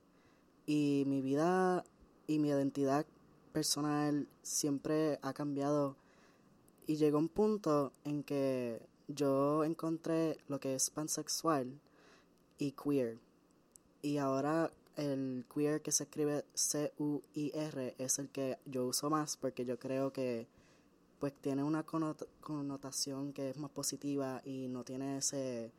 [0.66, 1.84] Y mi vida
[2.26, 3.06] y mi identidad
[3.52, 5.96] personal siempre ha cambiado.
[6.86, 11.80] Y llegó un punto en que yo encontré lo que es pansexual
[12.58, 13.18] y queer.
[14.02, 19.64] Y ahora el queer que se escribe C-U-I-R es el que yo uso más porque
[19.64, 20.46] yo creo que
[21.18, 25.72] pues tiene una connotación que es más positiva y no tiene ese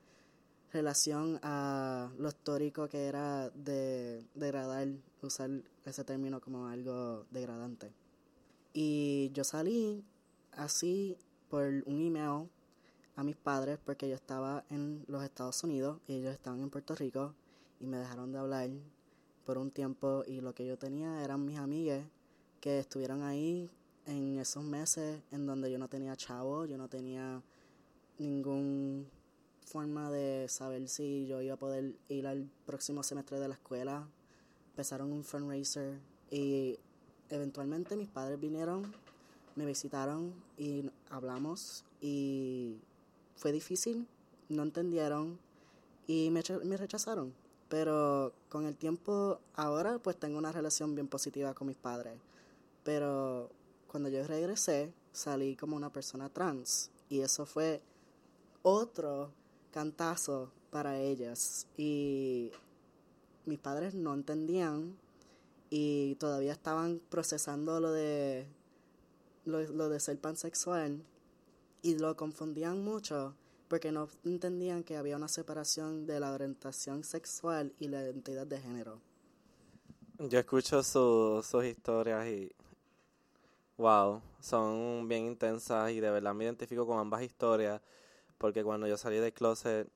[0.73, 4.88] relación a lo histórico que era de degradar,
[5.21, 5.49] usar
[5.86, 7.93] ese término como algo degradante.
[8.73, 10.04] Y yo salí
[10.51, 11.17] así
[11.49, 12.49] por un email
[13.15, 16.93] a mis padres porque yo estaba en los Estados Unidos y ellos estaban en Puerto
[16.95, 17.34] Rico
[17.80, 18.69] y me dejaron de hablar
[19.45, 22.03] por un tiempo y lo que yo tenía eran mis amigas
[22.60, 23.69] que estuvieron ahí
[24.05, 27.41] en esos meses en donde yo no tenía chavo, yo no tenía
[28.17, 29.08] ningún
[29.65, 34.08] forma de saber si yo iba a poder ir al próximo semestre de la escuela.
[34.71, 35.99] Empezaron un fundraiser
[36.31, 36.77] y
[37.29, 38.93] eventualmente mis padres vinieron,
[39.55, 42.77] me visitaron y hablamos y
[43.36, 44.08] fue difícil,
[44.49, 45.39] no entendieron
[46.08, 47.44] y me, me rechazaron.
[47.69, 52.19] Pero con el tiempo ahora pues tengo una relación bien positiva con mis padres.
[52.84, 53.49] Pero
[53.88, 57.82] cuando yo regresé salí como una persona trans y eso fue
[58.62, 59.32] otro
[59.71, 61.67] cantazo para ellas.
[61.78, 62.51] Y
[63.45, 64.97] mis padres no entendían
[65.69, 68.47] y todavía estaban procesando lo de
[69.45, 71.04] lo, de ser pansexual
[71.82, 73.36] y lo confundían mucho
[73.67, 78.60] porque no entendían que había una separación de la orientación sexual y la identidad de
[78.60, 79.01] género.
[80.19, 82.51] Yo escucho sus historias y
[83.78, 87.82] wow, son bien intensas y de verdad me identifico con ambas historias
[88.38, 89.89] porque cuando yo salí del closet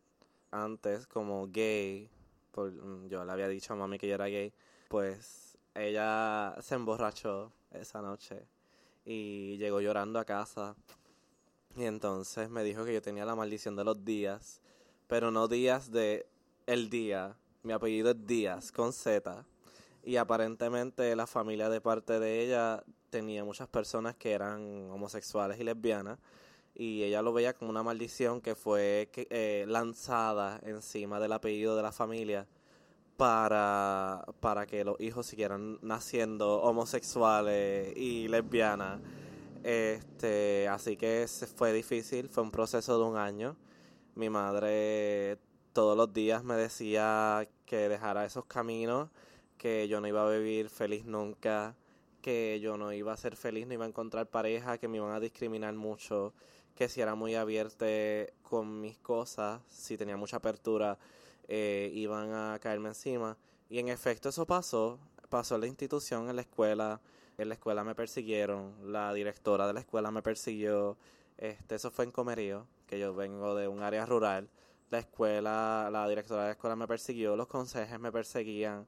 [0.52, 2.10] antes como gay,
[2.56, 4.54] mm, yo le había dicho a mami que yo era gay,
[4.88, 8.46] pues ella se emborrachó esa noche
[9.06, 10.76] y llegó llorando a casa
[11.80, 14.62] y entonces me dijo que yo tenía la maldición de los días,
[15.08, 16.28] pero no días de
[16.66, 19.46] el día, mi apellido es Díaz con Z.
[20.04, 25.64] Y aparentemente la familia de parte de ella tenía muchas personas que eran homosexuales y
[25.64, 26.20] lesbianas.
[26.76, 31.84] Y ella lo veía como una maldición que fue eh, lanzada encima del apellido de
[31.84, 32.48] la familia
[33.18, 39.02] para, para que los hijos siguieran naciendo homosexuales y lesbianas.
[39.64, 43.58] Este, así que fue difícil, fue un proceso de un año.
[44.16, 45.38] Mi madre
[45.74, 49.10] todos los días me decía que dejara esos caminos,
[49.58, 51.76] que yo no iba a vivir feliz nunca,
[52.22, 55.12] que yo no iba a ser feliz, no iba a encontrar pareja, que me iban
[55.12, 56.34] a discriminar mucho,
[56.76, 57.86] que si era muy abierta
[58.42, 60.98] con mis cosas, si tenía mucha apertura,
[61.48, 63.38] eh, iban a caerme encima.
[63.70, 67.02] Y en efecto eso pasó, pasó en la institución, en la escuela,
[67.40, 70.98] en la escuela me persiguieron, la directora de la escuela me persiguió,
[71.38, 74.50] este, eso fue en Comerío, que yo vengo de un área rural,
[74.90, 78.88] la escuela, la directora de la escuela me persiguió, los consejes me perseguían,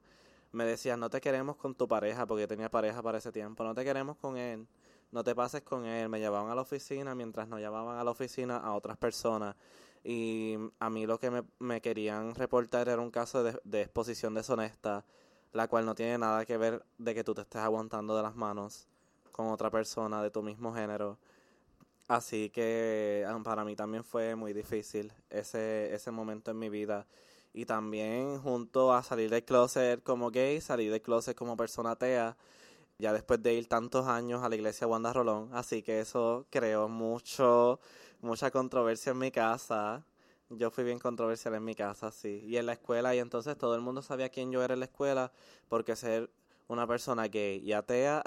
[0.52, 3.64] me decían, no te queremos con tu pareja, porque yo tenía pareja para ese tiempo,
[3.64, 4.66] no te queremos con él.
[5.12, 6.08] No te pases con él.
[6.08, 9.54] Me llevaban a la oficina mientras nos llevaban a la oficina a otras personas.
[10.02, 15.04] Y a mí lo que me, me querían reportar era un caso de, exposición deshonesta,
[15.52, 18.34] la cual no tiene nada que ver de que tú te estés aguantando de las
[18.34, 18.86] manos
[19.32, 21.18] con otra persona de tu mismo género.
[22.08, 27.06] Así que ah, para mí también fue muy difícil ese, ese momento en mi vida.
[27.54, 32.36] Y también junto a salir del closet como gay, salir del closet como persona atea,
[32.98, 36.88] ya después de ir tantos años a la iglesia Wanda Rolón, así que eso creó
[36.88, 37.80] mucho,
[38.20, 40.04] mucha controversia en mi casa.
[40.58, 42.42] Yo fui bien controversial en mi casa, sí.
[42.44, 44.86] Y en la escuela, y entonces todo el mundo sabía quién yo era en la
[44.86, 45.32] escuela,
[45.68, 46.30] porque ser
[46.68, 48.22] una persona gay y atea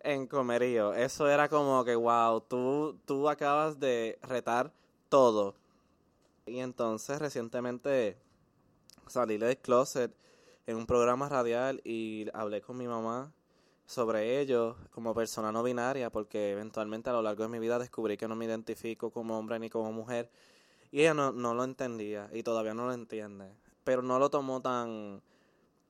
[0.00, 4.72] en comerío, eso era como que, wow, tú, tú acabas de retar
[5.08, 5.54] todo.
[6.46, 8.16] Y entonces recientemente
[9.06, 10.14] salí del closet
[10.66, 13.32] en un programa radial y hablé con mi mamá
[13.86, 18.16] sobre ello como persona no binaria, porque eventualmente a lo largo de mi vida descubrí
[18.16, 20.30] que no me identifico como hombre ni como mujer.
[20.90, 23.52] Y ella no, no lo entendía y todavía no lo entiende.
[23.84, 25.22] Pero no lo tomó tan,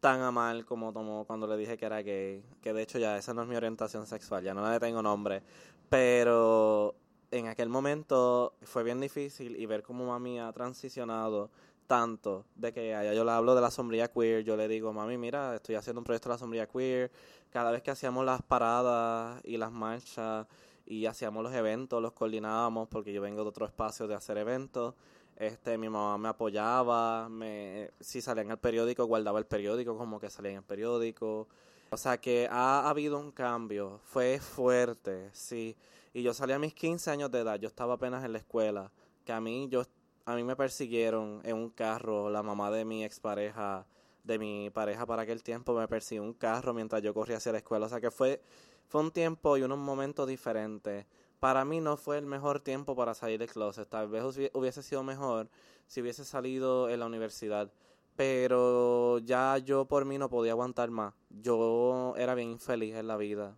[0.01, 2.45] tan a mal como tomó cuando le dije que era gay.
[2.61, 5.43] Que de hecho ya esa no es mi orientación sexual, ya no le tengo nombre.
[5.89, 6.95] Pero
[7.31, 11.51] en aquel momento fue bien difícil y ver cómo mami ha transicionado
[11.87, 15.17] tanto de que allá yo le hablo de la sombrilla queer, yo le digo, mami,
[15.17, 17.11] mira, estoy haciendo un proyecto de la sombrilla queer,
[17.51, 20.47] cada vez que hacíamos las paradas y las marchas
[20.89, 24.95] y hacíamos los eventos, los coordinábamos porque yo vengo de otro espacio de hacer eventos,
[25.37, 30.19] este, mi mamá me apoyaba, me, si salía en el periódico, guardaba el periódico como
[30.19, 31.47] que salía en el periódico,
[31.91, 35.77] o sea que ha, ha habido un cambio, fue fuerte, sí,
[36.15, 38.91] y yo salí a mis 15 años de edad, yo estaba apenas en la escuela,
[39.25, 39.85] que a mí yo
[40.29, 43.87] a mí me persiguieron en un carro, la mamá de mi expareja,
[44.25, 47.59] de mi pareja para aquel tiempo, me persiguió un carro mientras yo corría hacia la
[47.59, 47.87] escuela.
[47.87, 48.43] O sea que fue,
[48.89, 51.07] fue un tiempo y unos momentos diferentes.
[51.41, 53.89] Para mí no fue el mejor tiempo para salir del closet.
[53.89, 55.49] Tal vez hubiese sido mejor
[55.87, 57.71] si hubiese salido en la universidad.
[58.17, 61.15] Pero ya yo por mí no podía aguantar más.
[61.31, 63.57] Yo era bien infeliz en la vida.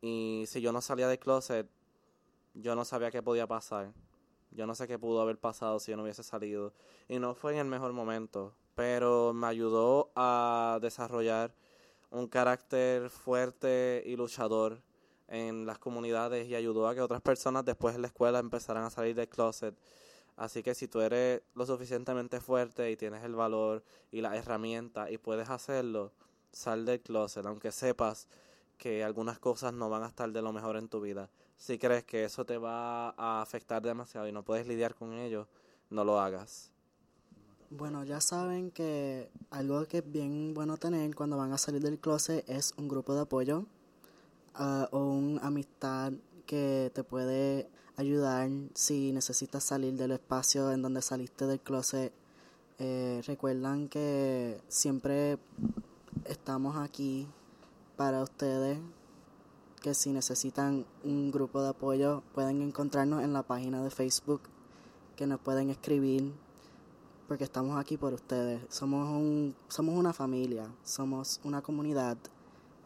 [0.00, 1.68] Y si yo no salía del closet,
[2.54, 3.92] yo no sabía qué podía pasar.
[4.50, 6.72] Yo no sé qué pudo haber pasado si yo no hubiese salido.
[7.06, 11.54] Y no fue en el mejor momento, pero me ayudó a desarrollar
[12.14, 14.80] un carácter fuerte y luchador
[15.28, 18.90] en las comunidades y ayudó a que otras personas después en la escuela empezaran a
[18.90, 19.74] salir del closet.
[20.36, 25.10] Así que si tú eres lo suficientemente fuerte y tienes el valor y la herramienta
[25.10, 26.12] y puedes hacerlo,
[26.52, 28.28] sal del closet, aunque sepas
[28.78, 32.04] que algunas cosas no van a estar de lo mejor en tu vida si crees
[32.04, 35.48] que eso te va a afectar demasiado y no puedes lidiar con ello,
[35.90, 36.73] no lo hagas.
[37.76, 41.98] Bueno, ya saben que algo que es bien bueno tener cuando van a salir del
[41.98, 43.66] closet es un grupo de apoyo
[44.54, 46.12] ah, o una amistad
[46.46, 52.12] que te puede ayudar si necesitas salir del espacio en donde saliste del closet.
[52.78, 55.38] Eh, recuerdan que siempre
[56.26, 57.26] estamos aquí
[57.96, 58.78] para ustedes
[59.82, 64.42] que si necesitan un grupo de apoyo pueden encontrarnos en la página de Facebook,
[65.16, 66.32] que nos pueden escribir,
[67.28, 68.62] porque estamos aquí por ustedes.
[68.68, 72.16] Somos, un, somos una familia, somos una comunidad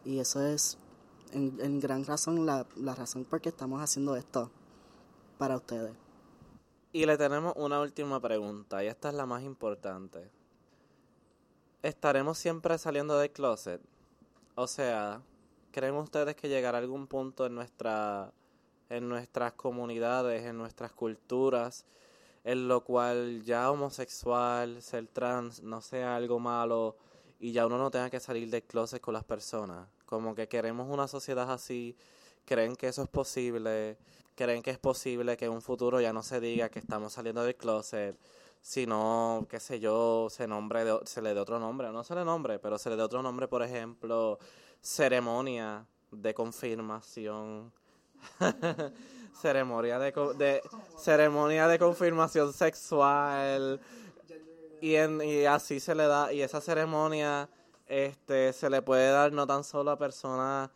[0.05, 0.77] y eso es
[1.31, 4.49] en, gran razón la, la razón por qué estamos haciendo esto
[5.37, 5.93] para ustedes.
[6.91, 10.31] Y le tenemos una última pregunta, y esta es la más importante.
[11.83, 13.79] ¿Estaremos siempre saliendo del closet?
[14.55, 15.21] O sea,
[15.71, 18.33] ¿Creen ustedes que llegará algún punto en nuestra
[18.89, 21.85] en nuestras comunidades, en nuestras culturas,
[22.49, 26.97] en lo cual ya homosexual, ser trans no sea algo malo
[27.39, 29.87] y ya uno no tenga que salir del closet con las personas?
[30.07, 31.95] Como que queremos una sociedad así,
[32.45, 33.99] creen que eso es posible,
[34.33, 37.43] creen que es posible que en un futuro ya no se diga que estamos saliendo
[37.43, 38.17] del closet,
[38.61, 42.57] sino, qué sé yo, se nombre se le dé otro nombre, no se le nombre,
[42.57, 44.39] pero se le dé otro nombre, por ejemplo,
[44.81, 47.71] ceremonia de confirmación.
[49.33, 50.61] ceremonia de, de,
[50.97, 53.79] ceremonia de confirmación sexual.
[54.81, 57.49] Y, en, y así se le da y esa ceremonia
[57.85, 60.69] este se le puede dar no tan solo a personas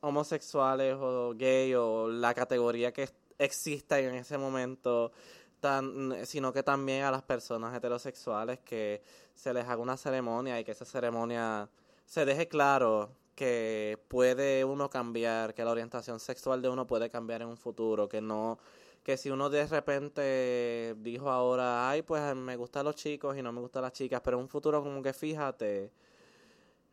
[0.00, 5.12] homosexuales o gay o la categoría que exista en ese momento
[5.60, 9.02] tan, sino que también a las personas heterosexuales que
[9.34, 11.68] se les haga una ceremonia y que esa ceremonia
[12.04, 17.42] se deje claro que puede uno cambiar, que la orientación sexual de uno puede cambiar
[17.42, 18.58] en un futuro, que no
[19.04, 23.52] que si uno de repente dijo ahora, ay, pues me gustan los chicos y no
[23.52, 25.92] me gustan las chicas, pero en un futuro como que fíjate,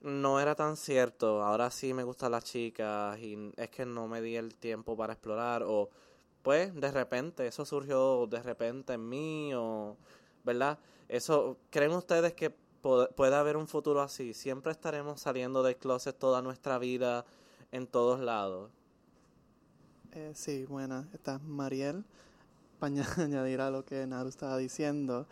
[0.01, 4.21] no era tan cierto, ahora sí me gustan las chicas y es que no me
[4.21, 5.89] di el tiempo para explorar o
[6.43, 9.97] pues de repente eso surgió de repente en mí o,
[10.43, 10.77] ¿verdad?
[11.07, 12.53] Eso, ¿creen ustedes que
[12.83, 14.33] puede haber un futuro así.
[14.33, 17.25] Siempre estaremos saliendo del closet toda nuestra vida
[17.71, 18.69] en todos lados.
[20.11, 21.07] Eh, sí, buena.
[21.13, 22.03] Esta es Mariel.
[22.79, 25.25] Para añadir a lo que Naru estaba diciendo,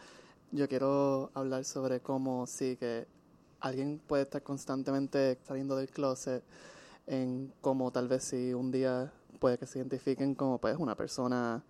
[0.51, 3.05] yo quiero hablar sobre cómo sí que
[3.59, 6.43] alguien puede estar constantemente saliendo del closet
[7.05, 11.63] en cómo tal vez si un día puede que se identifiquen como pues una persona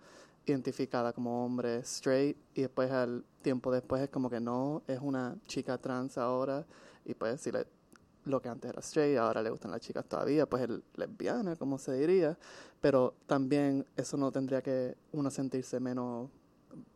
[0.46, 5.36] identificada como hombre straight y después al tiempo después es como que no, es una
[5.46, 6.66] chica trans ahora
[7.04, 7.50] y pues si
[8.24, 11.78] lo que antes era straight, ahora le gustan las chicas todavía, pues es lesbiana, como
[11.78, 12.38] se diría,
[12.80, 16.30] pero también eso no tendría que uno sentirse menos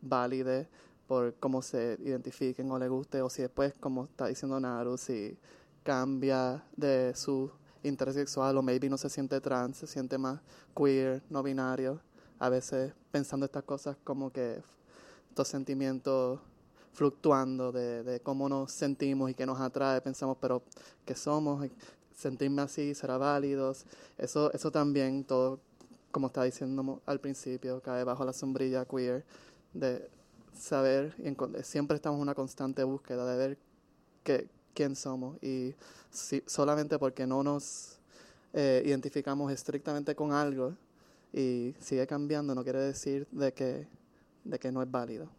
[0.01, 0.69] válide
[1.07, 5.37] por cómo se identifiquen o le guste, o si después, como está diciendo Naru, si
[5.83, 7.49] cambia de su
[7.83, 10.41] interés sexual o maybe no se siente trans, se siente más
[10.75, 12.01] queer, no binario,
[12.39, 14.61] a veces pensando estas cosas como que
[15.29, 16.39] estos sentimientos
[16.93, 20.61] fluctuando de, cómo nos sentimos y qué nos atrae, pensamos, pero
[21.03, 21.67] ¿qué somos?
[22.15, 23.73] Sentirme así será válido.
[24.19, 25.59] Eso, eso también todo
[26.11, 29.25] como estaba diciendo al principio, cae bajo la sombrilla queer,
[29.73, 30.09] de
[30.53, 33.57] saber, y siempre estamos en una constante búsqueda de ver
[34.23, 35.73] que, quién somos y
[36.11, 37.97] si, solamente porque no nos
[38.53, 40.75] eh, identificamos estrictamente con algo
[41.33, 43.87] y sigue cambiando no quiere decir de que,
[44.43, 45.29] de que no es válido.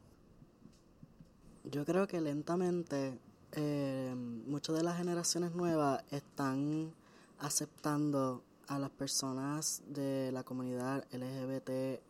[1.65, 3.19] Yo creo que lentamente
[3.53, 6.93] eh, muchas de las generaciones nuevas están
[7.39, 12.09] aceptando a las personas de la comunidad LGBTAQP+,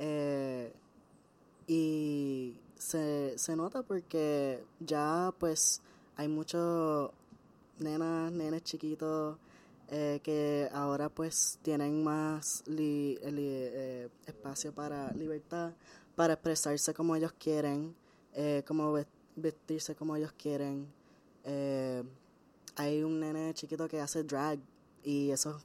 [0.00, 0.72] eh,
[1.66, 5.82] y se, se nota porque ya pues
[6.16, 7.10] hay muchos
[7.78, 9.36] nenas, nenes chiquitos
[9.90, 15.72] eh, que ahora pues tienen más eh, espacio para libertad,
[16.14, 17.94] para expresarse como ellos quieren,
[18.34, 18.92] eh, como
[19.34, 20.86] vestirse como ellos quieren.
[22.76, 24.58] hay un nene chiquito que hace drag
[25.02, 25.58] y eso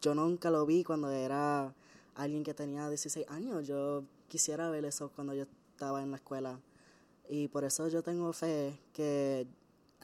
[0.00, 1.74] yo nunca lo vi cuando era
[2.14, 3.66] alguien que tenía 16 años.
[3.66, 6.60] Yo quisiera ver eso cuando yo estaba en la escuela.
[7.28, 9.46] Y por eso yo tengo fe que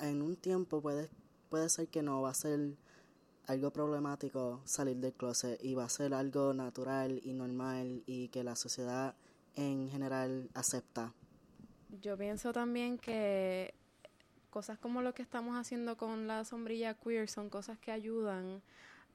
[0.01, 1.09] en un tiempo puede,
[1.49, 2.77] puede ser que no va a ser
[3.47, 8.45] algo problemático salir del closet y va a ser algo natural y normal y que
[8.45, 9.15] la sociedad
[9.57, 11.13] en general acepta.
[12.01, 13.75] Yo pienso también que
[14.51, 18.63] cosas como lo que estamos haciendo con la sombrilla queer son cosas que ayudan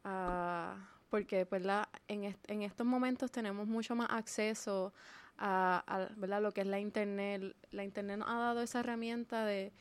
[0.03, 1.63] a porque pues,
[2.07, 4.93] en, en estos momentos tenemos mucho más acceso
[5.37, 6.41] a, a ¿verdad?
[6.41, 7.55] lo que es la internet.
[7.71, 9.71] La internet nos ha dado esa herramienta de,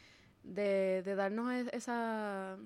[0.44, 2.58] de, de darnos esa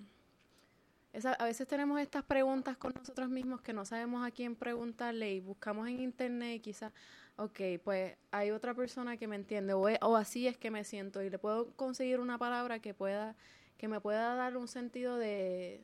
[1.12, 5.40] a veces tenemos estas preguntas con nosotros mismos que no sabemos a quién preguntarle y
[5.40, 6.92] buscamos en internet y quizás,
[7.36, 11.22] ok, pues hay otra persona que me entiende o, o, así es que me siento
[11.22, 13.34] y le puedo conseguir una palabra que pueda
[13.76, 15.82] que me pueda dar un sentido de,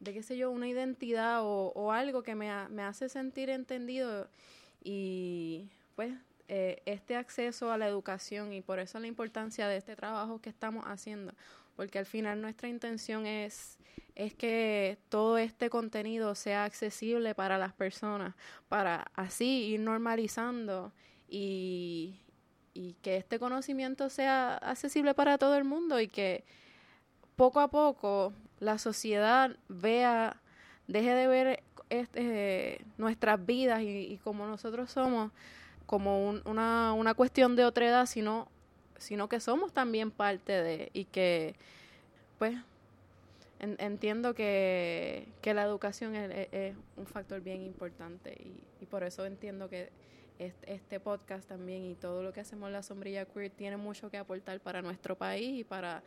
[0.00, 4.28] de qué sé yo, una identidad o, o algo que me, me hace sentir entendido
[4.84, 6.12] y pues
[6.48, 10.50] eh, este acceso a la educación y por eso la importancia de este trabajo que
[10.50, 11.32] estamos haciendo
[11.78, 13.78] porque al final nuestra intención es,
[14.16, 18.34] es que todo este contenido sea accesible para las personas,
[18.68, 20.92] para así ir normalizando
[21.28, 22.18] y,
[22.74, 26.42] y que este conocimiento sea accesible para todo el mundo y que
[27.36, 30.36] poco a poco la sociedad vea,
[30.88, 35.30] deje de ver este, nuestras vidas y, y como nosotros somos
[35.86, 38.48] como una, una cuestión de otra edad, sino
[38.98, 41.54] sino que somos también parte de y que
[42.38, 42.56] pues
[43.60, 49.68] entiendo que, que, la educación es, un factor bien importante y, y por eso entiendo
[49.68, 49.90] que
[50.38, 54.08] este, este, podcast también y todo lo que hacemos en la sombrilla queer tiene mucho
[54.08, 56.04] que aportar para nuestro país y para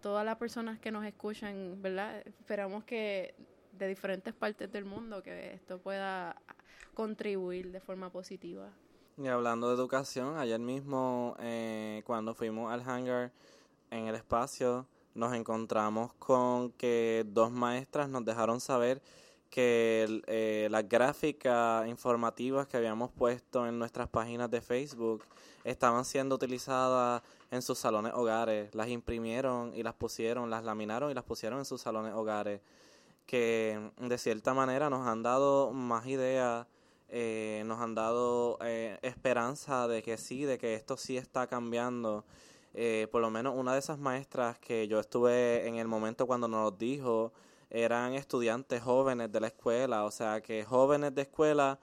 [0.00, 2.26] todas las personas que nos escuchan, ¿verdad?
[2.26, 3.34] Esperamos que
[3.78, 6.36] de diferentes partes del mundo que esto pueda
[6.94, 8.70] contribuir de forma positiva.
[9.16, 13.30] Y hablando de educación, ayer mismo eh, cuando fuimos al hangar
[13.92, 19.00] en el espacio, nos encontramos con que dos maestras nos dejaron saber
[19.50, 25.22] que eh, las gráficas informativas que habíamos puesto en nuestras páginas de Facebook
[25.62, 28.74] estaban siendo utilizadas en sus salones hogares.
[28.74, 32.60] Las imprimieron y las pusieron, las laminaron y las pusieron en sus salones hogares.
[33.26, 36.66] Que de cierta manera nos han dado más ideas
[37.08, 42.24] eh, nos han dado eh, esperanza de que sí, de que esto sí está cambiando.
[42.74, 46.48] Eh, por lo menos una de esas maestras que yo estuve en el momento cuando
[46.48, 47.32] nos dijo
[47.70, 51.78] eran estudiantes jóvenes de la escuela, o sea que jóvenes de escuela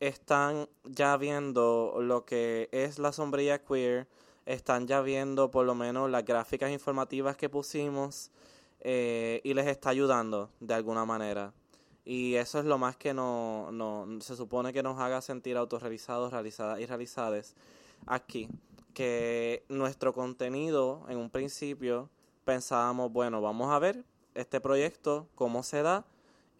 [0.00, 4.08] están ya viendo lo que es la sombrilla queer,
[4.44, 8.30] están ya viendo por lo menos las gráficas informativas que pusimos
[8.84, 11.52] y les está ayudando de alguna manera.
[12.04, 16.32] Y eso es lo más que no, no, se supone que nos haga sentir autorrealizados,
[16.32, 17.54] realizadas y realizadas
[18.06, 18.48] aquí.
[18.92, 22.10] Que nuestro contenido, en un principio,
[22.44, 26.04] pensábamos, bueno, vamos a ver este proyecto, cómo se da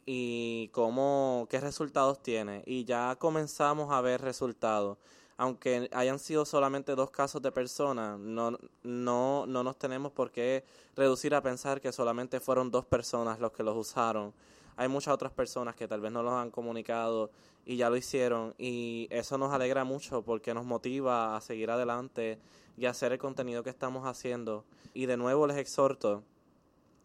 [0.06, 2.62] y cómo, qué resultados tiene.
[2.64, 4.96] Y ya comenzamos a ver resultados.
[5.36, 10.64] Aunque hayan sido solamente dos casos de personas, no, no, no nos tenemos por qué
[10.96, 14.32] reducir a pensar que solamente fueron dos personas los que los usaron
[14.76, 17.30] hay muchas otras personas que tal vez no los han comunicado
[17.64, 22.38] y ya lo hicieron y eso nos alegra mucho porque nos motiva a seguir adelante
[22.76, 24.64] y hacer el contenido que estamos haciendo.
[24.92, 26.24] Y de nuevo les exhorto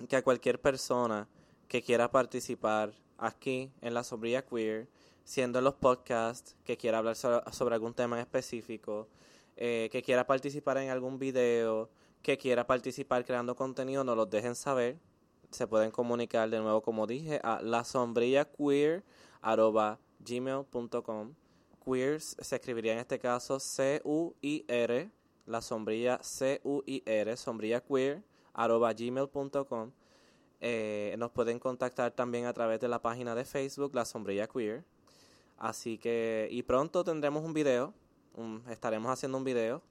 [0.08, 1.28] que a cualquier persona
[1.68, 4.88] que quiera participar aquí en la Sombría Queer,
[5.24, 9.08] siendo en los podcasts, que quiera hablar sobre, algún tema específico,
[9.56, 11.90] eh, que quiera participar en algún video,
[12.24, 14.98] que quiera participar creando contenido, nos lo dejen saber
[15.52, 17.84] se pueden comunicar de nuevo, como dije, a la
[20.20, 21.34] gmail.com.
[21.86, 25.12] Queer se escribiría en este caso C-U-I-R,
[25.45, 28.24] la sombrilla C-U-I-R, sombrilla queer,
[28.54, 29.91] arroba gmail.com.
[30.62, 34.84] Eh, nos pueden contactar también a través de la página de Facebook, La Sombrilla Queer.
[35.58, 37.93] Así que, y pronto tendremos un video,
[38.70, 39.82] estaremos haciendo un video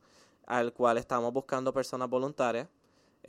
[0.46, 2.68] al cual estamos buscando personas voluntarias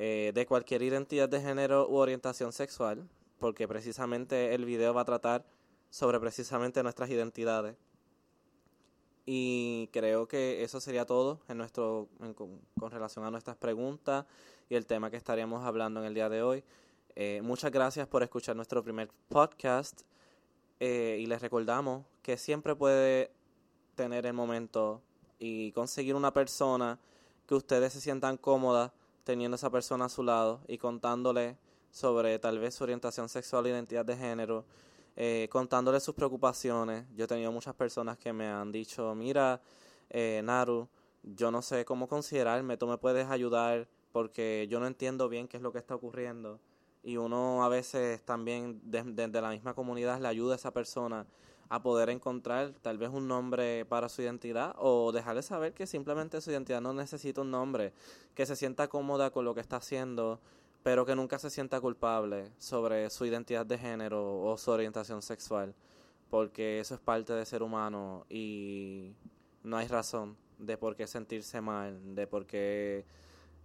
[0.01, 5.05] eh, de cualquier identidad de género u orientación sexual, porque precisamente el video va a
[5.05, 5.45] tratar
[5.89, 7.75] sobre precisamente nuestras identidades.
[9.25, 14.25] Y creo que eso sería todo en nuestro, con, relación a nuestras preguntas
[14.69, 16.63] y el tema que estaríamos hablando en el día de hoy.
[17.17, 20.03] Eh, muchas gracias por escuchar nuestro primer podcast
[20.79, 23.33] eh, y les recordamos que siempre puede
[23.95, 25.01] tener el momento
[25.39, 26.97] y conseguir una persona
[27.45, 28.93] que ustedes se sientan cómodas
[29.29, 31.55] teniendo esa persona a su lado y contándole
[31.91, 34.65] sobre tal vez su orientación sexual identidad de género,
[35.15, 37.05] eh, contándole sus preocupaciones.
[37.15, 39.61] Yo he tenido muchas personas que me han dicho, mira,
[40.09, 40.89] eh, Naru,
[41.21, 45.57] yo no sé cómo considerarme, tú me puedes ayudar porque yo no entiendo bien qué
[45.57, 46.59] es lo que está ocurriendo
[47.03, 51.27] y uno a veces también desde la misma comunidad le ayuda a esa persona
[51.69, 56.41] a poder encontrar tal vez un nombre para su identidad o dejarle saber que simplemente
[56.41, 57.93] su identidad no necesita un nombre,
[58.33, 60.39] que se sienta cómoda con lo que está haciendo,
[60.81, 65.75] pero que nunca se sienta culpable sobre su identidad de género o su orientación sexual,
[66.31, 69.13] porque eso es parte de ser humano y
[69.63, 73.05] no hay razón de por qué sentirse mal, de por qué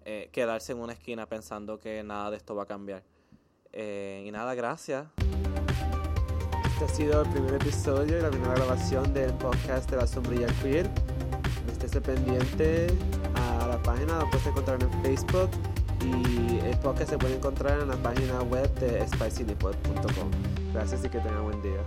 [0.05, 3.03] eh, quedarse en una esquina pensando que nada de esto va a cambiar.
[3.73, 5.07] Eh, y nada, gracias.
[6.85, 10.47] Este ha sido el primer episodio y la primera grabación del podcast de la sombrilla
[10.63, 10.91] queer.
[11.83, 12.89] Estés pendiente
[13.35, 15.49] a la página, la puedes encontrar en Facebook
[16.03, 20.31] y el podcast se puede encontrar en la página web de spicinipod.com.
[20.75, 21.81] Gracias y que tengan buen día.